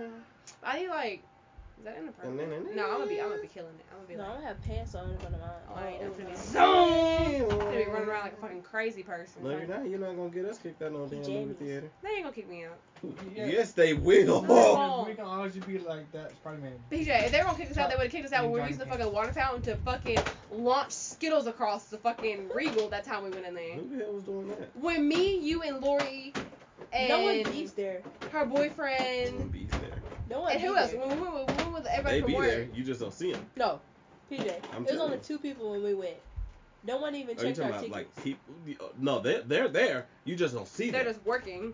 I 0.63 0.79
need 0.79 0.89
like. 0.89 1.23
Is 1.79 1.85
that 1.85 1.97
inappropriate? 1.97 2.75
No, 2.75 2.83
I'm 2.85 2.91
gonna 2.91 3.07
be. 3.07 3.21
I'm 3.21 3.29
gonna 3.29 3.41
be 3.41 3.47
killing 3.47 3.75
it. 3.79 3.85
I'm 3.91 3.97
gonna 3.97 4.07
be 4.09 4.15
No, 4.15 4.23
I'm 4.25 4.33
gonna 4.35 4.47
have 4.47 4.61
pants 4.63 4.95
on 4.95 5.09
in 5.11 5.17
front 5.17 5.35
of 5.35 5.41
mine. 5.41 5.49
Oh, 5.69 5.75
I 5.75 5.87
ain't. 5.87 6.03
I'm 6.03 6.11
gonna 6.13 6.29
be 6.29 6.35
zone. 6.35 7.41
I'm 7.43 7.49
gonna 7.59 7.71
be 7.71 7.85
running 7.85 8.09
around 8.09 8.23
like 8.23 8.38
a 8.59 8.61
fucking 8.61 8.71
crazy 8.71 9.03
person. 9.03 9.43
No, 9.43 9.51
you're 9.51 9.67
not. 9.67 9.89
You're 9.89 9.99
not 9.99 10.15
gonna 10.15 10.29
get 10.29 10.45
us 10.45 10.57
kicked 10.57 10.81
out 10.81 10.91
no 10.91 11.07
damn 11.07 11.19
movie 11.21 11.53
theater. 11.53 11.89
They 12.03 12.09
ain't 12.09 12.23
gonna 12.23 12.35
kick 12.35 12.49
me 12.49 12.65
out. 12.65 12.77
Yeah. 13.35 13.45
Yes, 13.45 13.71
they 13.71 13.93
will. 13.93 14.41
No. 14.41 15.05
We 15.07 15.13
can 15.15 15.25
always 15.25 15.55
be 15.55 15.79
like 15.79 16.11
that 16.11 16.31
Spider-Man. 16.31 16.73
PJ, 16.91 17.07
if 17.25 17.31
they 17.31 17.39
were 17.39 17.45
gonna 17.45 17.57
kick 17.57 17.71
us 17.71 17.77
out, 17.77 17.89
they 17.89 17.95
would 17.95 18.03
have 18.03 18.11
kicked 18.11 18.25
us 18.25 18.33
out 18.33 18.43
when 18.43 18.53
we 18.53 18.59
were 18.59 18.67
using 18.67 18.79
the 18.79 18.85
fucking 18.85 19.11
water 19.11 19.31
fountain 19.31 19.61
to 19.63 19.75
fucking 19.77 20.19
launch 20.51 20.91
Skittles 20.91 21.47
across 21.47 21.85
the 21.85 21.97
fucking 21.97 22.49
Regal 22.53 22.89
that 22.89 23.03
time 23.03 23.23
we 23.23 23.29
went 23.29 23.45
in 23.45 23.53
there. 23.53 23.75
Who 23.75 23.97
the 23.97 24.03
hell 24.03 24.13
was 24.13 24.23
doing 24.23 24.47
that? 24.49 24.69
When 24.75 25.07
me, 25.07 25.39
you, 25.39 25.61
and 25.61 25.81
Lori, 25.81 26.33
and 26.91 27.09
No 27.09 27.21
one 27.21 27.43
beats 27.43 27.71
there. 27.73 28.01
her 28.31 28.45
boyfriend. 28.45 29.33
No 29.33 29.39
one 29.39 29.47
boyfriend, 29.49 29.83
there. 29.83 29.99
No 30.29 30.41
one 30.41 30.51
and 30.53 30.61
who 30.61 30.75
else? 30.75 30.91
there. 30.91 30.99
When 30.99 31.09
we 31.09 31.27
went, 31.27 31.47
when 31.47 31.57
we 31.57 31.63
went 31.63 31.73
with 31.73 31.85
everybody 31.87 32.15
They 32.15 32.21
from 32.21 32.31
be 32.31 32.35
work. 32.37 32.47
there. 32.47 32.67
You 32.73 32.83
just 32.83 32.99
don't 32.99 33.13
see 33.13 33.31
them. 33.31 33.45
No, 33.55 33.79
PJ. 34.31 34.53
I'm 34.75 34.85
it 34.85 34.91
was 34.91 34.99
only 34.99 35.17
you. 35.17 35.23
two 35.23 35.37
people 35.39 35.71
when 35.71 35.83
we 35.83 35.93
went. 35.93 36.15
No 36.83 36.97
one 36.97 37.15
even 37.15 37.37
Are 37.37 37.41
you 37.41 37.47
checked 37.49 37.59
our 37.59 37.71
talking 37.71 37.91
tickets. 37.91 38.15
about 38.23 38.25
like 38.25 38.65
people? 38.65 38.91
No, 38.99 39.19
they 39.19 39.41
they're 39.45 39.67
there. 39.67 40.05
You 40.25 40.35
just 40.35 40.53
don't 40.53 40.67
see 40.67 40.85
them. 40.85 40.93
They're 40.93 41.03
them. 41.03 41.13
just 41.13 41.25
working. 41.25 41.73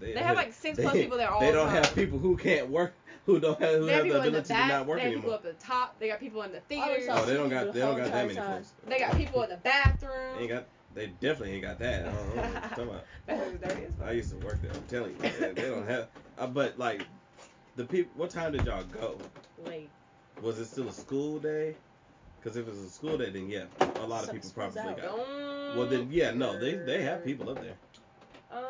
They, 0.00 0.12
they 0.12 0.20
have, 0.20 0.36
like, 0.36 0.52
six 0.60 0.76
they- 0.76 0.82
plus 0.82 0.94
people 0.94 1.18
there 1.18 1.30
all 1.30 1.40
They 1.40 1.46
the 1.46 1.52
don't 1.52 1.68
have 1.70 1.84
time. 1.86 1.94
people 1.94 2.18
who 2.18 2.36
can't 2.36 2.68
work, 2.68 2.92
who 3.26 3.40
don't 3.40 3.58
have 3.60 3.78
who 3.80 3.86
they 3.86 3.92
have 3.94 4.04
have 4.04 4.04
the 4.04 4.10
people 4.10 4.16
in 4.26 4.32
the 4.32 4.38
ability 4.38 4.42
to 4.48 4.54
back. 4.54 4.68
not 4.68 4.86
work 4.86 4.98
they 4.98 5.04
have 5.04 5.12
people 5.14 5.30
anymore. 5.32 5.38
up 5.38 5.46
at 5.46 5.58
the 5.60 5.66
top. 5.66 5.98
They 5.98 6.08
got 6.08 6.20
people 6.20 6.42
in 6.42 6.52
the 6.52 6.58
I 6.58 6.80
always 6.80 6.96
theaters. 6.98 7.16
Oh, 7.18 7.24
they 7.26 7.34
don't 7.34 7.48
got 7.48 7.72
they 7.72 7.80
don't 7.80 7.96
got 7.96 8.12
that 8.12 8.26
many 8.26 8.34
time. 8.34 8.46
clothes. 8.46 8.72
They 8.86 8.98
got 8.98 9.16
people 9.16 9.42
in 9.42 9.50
the 9.50 9.56
bathroom. 9.64 10.38
Ain't 10.40 10.48
got. 10.50 10.66
They 10.94 11.06
definitely 11.06 11.52
ain't 11.54 11.62
got 11.62 11.78
that. 11.78 12.06
I 12.08 12.12
don't 12.12 12.14
know 12.36 12.42
what 12.42 12.52
you're 12.52 12.60
talking 12.62 12.84
about. 12.84 13.04
That 13.26 13.60
dirty 13.68 13.84
as 13.84 13.92
fuck. 13.94 14.08
I 14.08 14.12
used 14.12 14.30
to 14.30 14.36
work 14.46 14.62
there. 14.62 14.72
I'm 14.74 14.82
telling 14.88 15.10
you, 15.12 15.18
they, 15.18 15.52
they 15.52 15.68
don't 15.68 15.86
have. 15.88 16.08
Uh, 16.38 16.46
but 16.46 16.78
like, 16.78 17.02
the 17.76 17.84
people. 17.84 18.10
What 18.16 18.30
time 18.30 18.52
did 18.52 18.64
y'all 18.64 18.84
go? 18.84 19.18
Late. 19.64 19.90
Was 20.42 20.58
it 20.58 20.64
still 20.66 20.88
a 20.88 20.92
school 20.92 21.38
day? 21.38 21.76
Because 22.40 22.56
if 22.56 22.66
it 22.66 22.70
was 22.70 22.78
a 22.78 22.88
school 22.90 23.18
day, 23.18 23.30
then 23.30 23.48
yeah, 23.50 23.64
a 23.80 24.06
lot 24.06 24.20
of 24.20 24.26
Some 24.26 24.36
people 24.36 24.50
probably 24.54 24.80
out. 24.80 24.96
got. 24.96 24.98
it. 24.98 25.02
Don't 25.02 25.76
Well 25.76 25.86
then, 25.86 26.08
yeah, 26.10 26.30
no, 26.32 26.58
they 26.58 26.74
they 26.74 27.02
have 27.02 27.24
people 27.24 27.50
up 27.50 27.60
there. 27.60 27.74
Um, 28.50 28.62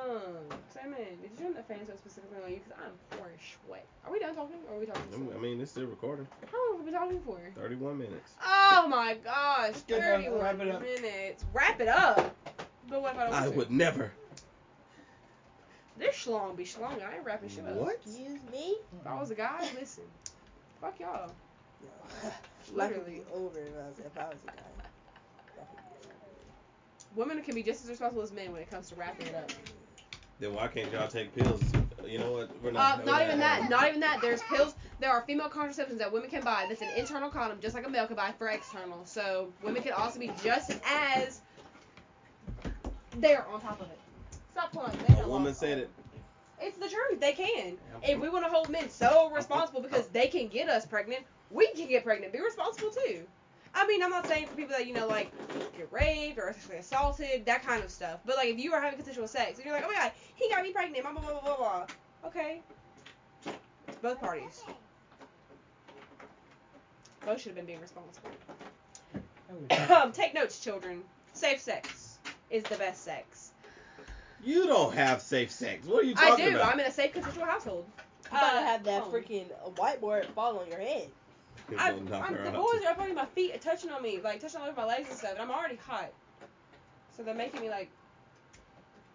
Simon, 0.74 0.96
did 1.22 1.30
you 1.38 1.44
turn 1.44 1.54
the 1.54 1.62
fan 1.62 1.78
so 1.86 1.94
specifically 1.96 2.38
on 2.44 2.50
you? 2.50 2.56
Because 2.64 2.72
I'm 2.84 3.16
poor 3.18 3.28
as 3.32 3.40
sweat. 3.66 3.86
Are 4.04 4.10
we 4.12 4.18
done 4.18 4.34
talking? 4.34 4.56
Or 4.68 4.76
are 4.76 4.80
we 4.80 4.86
talking 4.86 5.02
I'm- 5.12 5.22
still? 5.28 5.36
I 5.38 5.40
mean, 5.40 5.60
it's 5.60 5.70
still 5.70 5.86
recording. 5.86 6.26
How 6.50 6.58
long 6.70 6.78
have 6.78 6.84
we 6.86 6.90
been 6.90 7.00
talking 7.00 7.20
for? 7.20 7.38
31 7.60 7.98
minutes. 7.98 8.32
Oh 8.44 8.86
my 8.88 9.14
gosh, 9.22 9.74
Good, 9.86 9.98
uh, 10.00 10.02
31 10.02 10.40
wrap 10.40 10.60
it 10.60 10.68
up. 10.74 10.82
minutes. 10.82 11.44
Wrap 11.52 11.80
it 11.80 11.88
up. 11.88 12.34
But 12.88 13.02
what 13.02 13.12
if 13.14 13.18
I 13.20 13.24
don't 13.24 13.32
I 13.34 13.40
want 13.42 13.52
to? 13.52 13.58
would 13.58 13.70
never. 13.70 14.10
This 15.96 16.16
schlong 16.16 16.56
be 16.56 16.64
schlong. 16.64 17.00
I 17.02 17.16
ain't 17.16 17.24
wrapping 17.24 17.48
shit 17.48 17.64
up. 17.66 17.74
What? 17.74 18.00
Excuse 18.04 18.40
me? 18.50 18.76
If 19.00 19.06
I 19.06 19.20
was 19.20 19.30
a 19.30 19.34
guy, 19.36 19.68
listen. 19.78 20.04
Fuck 20.80 20.98
y'all. 21.00 21.30
No. 22.72 22.78
Life 22.78 22.96
would 22.96 23.06
be 23.06 23.12
Literally. 23.12 23.46
over 23.46 23.58
if 23.58 23.74
I 23.74 23.88
was, 23.88 23.98
if 23.98 24.18
I 24.18 24.24
was 24.28 24.36
a 24.42 24.46
guy. 24.46 24.52
Life 25.56 25.66
would 25.72 25.78
be 25.78 26.10
over. 26.10 27.28
Women 27.28 27.42
can 27.42 27.54
be 27.54 27.62
just 27.62 27.84
as 27.84 27.90
responsible 27.90 28.22
as 28.22 28.32
men 28.32 28.52
when 28.52 28.62
it 28.62 28.70
comes 28.70 28.88
to 28.90 28.94
wrapping 28.94 29.26
it 29.26 29.34
up. 29.34 29.50
Then 30.40 30.54
why 30.54 30.68
can't 30.68 30.92
y'all 30.92 31.08
take 31.08 31.34
pills? 31.34 31.60
You 32.06 32.18
know 32.18 32.32
what? 32.32 32.62
We're 32.62 32.70
Uh, 32.70 32.72
not. 32.74 33.04
not 33.04 33.20
we're 33.20 33.26
even 33.26 33.38
that. 33.40 33.68
Not 33.68 33.88
even 33.88 34.00
that. 34.00 34.20
There's 34.20 34.40
pills. 34.54 34.74
There 35.00 35.10
are 35.10 35.22
female 35.22 35.48
contraceptives 35.48 35.98
that 35.98 36.12
women 36.12 36.30
can 36.30 36.44
buy. 36.44 36.66
That's 36.68 36.80
an 36.80 36.90
internal 36.96 37.28
condom, 37.28 37.58
just 37.60 37.74
like 37.74 37.86
a 37.86 37.88
male 37.88 38.06
can 38.06 38.14
buy 38.16 38.32
for 38.38 38.48
external. 38.48 39.04
So 39.04 39.52
women 39.62 39.82
can 39.82 39.92
also 39.92 40.20
be 40.20 40.30
just 40.42 40.72
as 40.86 41.40
they're 43.16 43.46
on 43.48 43.60
top 43.60 43.80
of 43.80 43.88
it. 43.90 43.98
Stop 44.52 44.72
pulling. 44.72 44.96
They 45.08 45.20
A 45.20 45.28
woman 45.28 45.54
said 45.54 45.78
it. 45.78 45.90
It's 46.60 46.76
the 46.78 46.88
truth. 46.88 47.20
They 47.20 47.32
can. 47.32 47.76
If 48.02 48.18
we 48.20 48.28
want 48.28 48.44
to 48.44 48.50
hold 48.50 48.68
men 48.68 48.90
so 48.90 49.30
responsible 49.30 49.80
because 49.80 50.06
they 50.08 50.26
can 50.28 50.48
get 50.48 50.68
us 50.68 50.86
pregnant, 50.86 51.24
we 51.50 51.68
can 51.72 51.88
get 51.88 52.04
pregnant. 52.04 52.32
Be 52.32 52.40
responsible 52.40 52.90
too. 52.90 53.22
I 53.74 53.86
mean, 53.86 54.02
I'm 54.02 54.10
not 54.10 54.26
saying 54.26 54.46
for 54.46 54.54
people 54.56 54.76
that 54.76 54.86
you 54.86 54.94
know 54.94 55.06
like 55.06 55.30
get 55.76 55.88
raped 55.92 56.38
or 56.38 56.52
sexually 56.52 56.78
assaulted, 56.78 57.44
that 57.46 57.64
kind 57.64 57.82
of 57.84 57.90
stuff. 57.90 58.20
But 58.26 58.36
like 58.36 58.48
if 58.48 58.58
you 58.58 58.72
are 58.72 58.80
having 58.80 58.96
consensual 58.96 59.28
sex 59.28 59.56
and 59.56 59.64
you're 59.66 59.74
like, 59.74 59.84
oh 59.84 59.88
my 59.88 59.94
god, 59.94 60.12
he 60.34 60.48
got 60.48 60.62
me 60.62 60.72
pregnant, 60.72 61.02
blah 61.02 61.12
blah 61.12 61.20
blah 61.22 61.40
blah 61.40 61.56
blah. 61.56 61.56
blah. 61.56 61.86
Okay. 62.26 62.60
It's 63.86 63.98
both 64.02 64.20
parties. 64.20 64.62
Both 67.24 67.40
should 67.40 67.48
have 67.50 67.56
been 67.56 67.66
being 67.66 67.80
responsible. 67.80 68.30
um, 69.96 70.12
take 70.12 70.34
notes, 70.34 70.60
children. 70.60 71.02
Safe 71.34 71.60
sex 71.60 72.18
is 72.50 72.62
the 72.64 72.76
best 72.76 73.04
sex. 73.04 73.50
You 74.44 74.66
don't 74.66 74.94
have 74.94 75.20
safe 75.20 75.50
sex. 75.50 75.86
What 75.86 76.04
are 76.04 76.06
you 76.06 76.14
talking 76.14 76.32
about? 76.32 76.40
I 76.40 76.50
do. 76.50 76.56
about? 76.56 76.72
I'm 76.72 76.80
in 76.80 76.86
a 76.86 76.92
safe 76.92 77.12
consensual 77.12 77.44
household. 77.44 77.84
You 78.24 78.30
gotta 78.38 78.58
Uh, 78.58 78.62
have 78.62 78.84
that 78.84 79.02
oh. 79.06 79.10
freaking 79.12 79.46
whiteboard 79.76 80.26
fall 80.26 80.58
on 80.58 80.68
your 80.68 80.78
head. 80.80 81.08
I, 81.76 81.90
I'm, 81.90 82.04
the 82.06 82.50
boys 82.50 82.82
are 82.86 82.92
up 82.92 82.98
on 83.00 83.14
my 83.14 83.26
feet, 83.26 83.60
touching 83.60 83.90
on 83.90 84.02
me, 84.02 84.20
like 84.22 84.40
touching 84.40 84.60
all 84.60 84.68
over 84.68 84.80
my 84.80 84.86
legs 84.86 85.08
and 85.10 85.18
stuff, 85.18 85.32
and 85.32 85.40
I'm 85.42 85.50
already 85.50 85.76
hot. 85.76 86.12
So 87.16 87.22
they're 87.22 87.34
making 87.34 87.60
me 87.60 87.68
like 87.68 87.90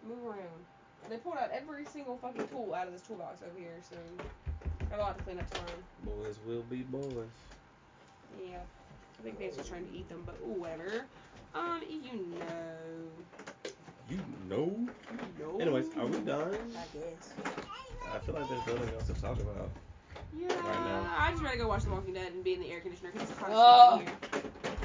move 0.08 0.24
around. 0.26 0.40
They 1.10 1.18
pulled 1.18 1.38
out 1.38 1.50
every 1.52 1.86
single 1.86 2.18
fucking 2.18 2.48
tool 2.48 2.74
out 2.74 2.88
of 2.88 2.94
this 2.94 3.02
toolbox 3.02 3.42
over 3.42 3.60
here, 3.60 3.76
so 3.90 3.98
I 4.82 4.90
got 4.90 5.00
a 5.00 5.02
lot 5.02 5.18
to 5.18 5.24
clean 5.24 5.40
up 5.40 5.50
tomorrow. 5.50 6.24
Boys 6.24 6.40
will 6.46 6.64
be 6.64 6.84
boys. 6.84 7.28
Yeah, 8.42 8.58
I 9.20 9.24
think 9.24 9.40
Vance 9.40 9.58
was 9.58 9.68
trying 9.68 9.86
to 9.88 9.94
eat 9.96 10.08
them, 10.10 10.24
but 10.26 10.42
whatever. 10.46 11.06
Um, 11.56 11.82
you 11.90 12.36
know, 12.40 13.70
You 14.10 14.20
know. 14.50 14.88
no. 15.40 15.60
Anyways, 15.60 15.88
are 15.98 16.06
we 16.08 16.20
done? 16.20 16.56
I 16.78 16.98
guess. 16.98 17.34
I 18.12 18.20
feel 18.20 18.36
like 18.36 18.50
there's 18.50 18.66
nothing 18.68 18.94
else 18.96 19.08
to 19.08 19.14
talk 19.14 19.40
about. 19.40 19.70
Yeah, 20.38 20.48
right 20.48 20.86
now? 20.86 21.16
I 21.18 21.32
just 21.32 21.44
ready 21.44 21.58
to 21.58 21.64
go 21.64 21.70
watch 21.70 21.84
The 21.84 21.92
Walking 21.92 22.14
Dead 22.14 22.32
and 22.34 22.44
be 22.44 22.54
in 22.54 22.60
the 22.62 22.72
air 22.72 22.80
conditioner 22.80 23.12
because 23.12 23.30
it's 23.30 23.40
hot 23.40 23.50
as 23.50 23.56
Oh. 23.58 24.00
in 24.00 24.08
here. 24.08 24.16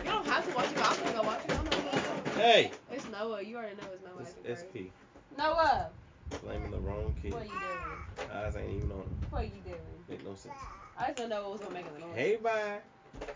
You 0.04 0.10
don't 0.10 0.26
have 0.26 0.48
to 0.48 0.54
watch 0.54 0.66
it. 0.70 0.78
I'm 0.78 0.96
gonna 1.04 1.12
go 1.12 1.22
watch 1.22 1.44
it. 1.44 1.50
I'm 1.50 1.64
not 1.64 1.72
gonna 1.72 2.22
go. 2.34 2.40
Hey, 2.40 2.70
It's 2.90 3.08
Noah. 3.08 3.42
You 3.42 3.56
already 3.56 3.76
know 3.76 3.88
it's 3.92 4.02
Noah. 4.04 4.20
it's 4.20 4.30
acting 4.30 4.44
crazy. 4.44 4.92
SP. 4.92 5.36
Noah, 5.38 5.90
Blaming 6.42 6.70
the 6.70 6.78
wrong 6.80 7.14
kid. 7.22 7.32
what 7.32 7.42
are 7.42 7.46
you 7.46 7.50
doing? 7.50 8.30
Eyes 8.32 8.56
ain't 8.56 8.70
even 8.76 8.92
on 8.92 8.98
him. 8.98 9.20
What 9.30 9.42
are 9.42 9.44
you 9.44 9.62
doing? 9.64 10.04
Make 10.08 10.24
no 10.24 10.34
sense. 10.34 10.54
I 10.98 11.06
just 11.06 11.16
don't 11.18 11.28
know 11.30 11.42
what 11.42 11.52
was 11.52 11.60
gonna 11.62 11.74
make 11.74 11.86
it 11.86 11.94
the 11.94 12.00
noise. 12.00 12.14
Hey, 12.16 12.36
bye. 12.36 12.78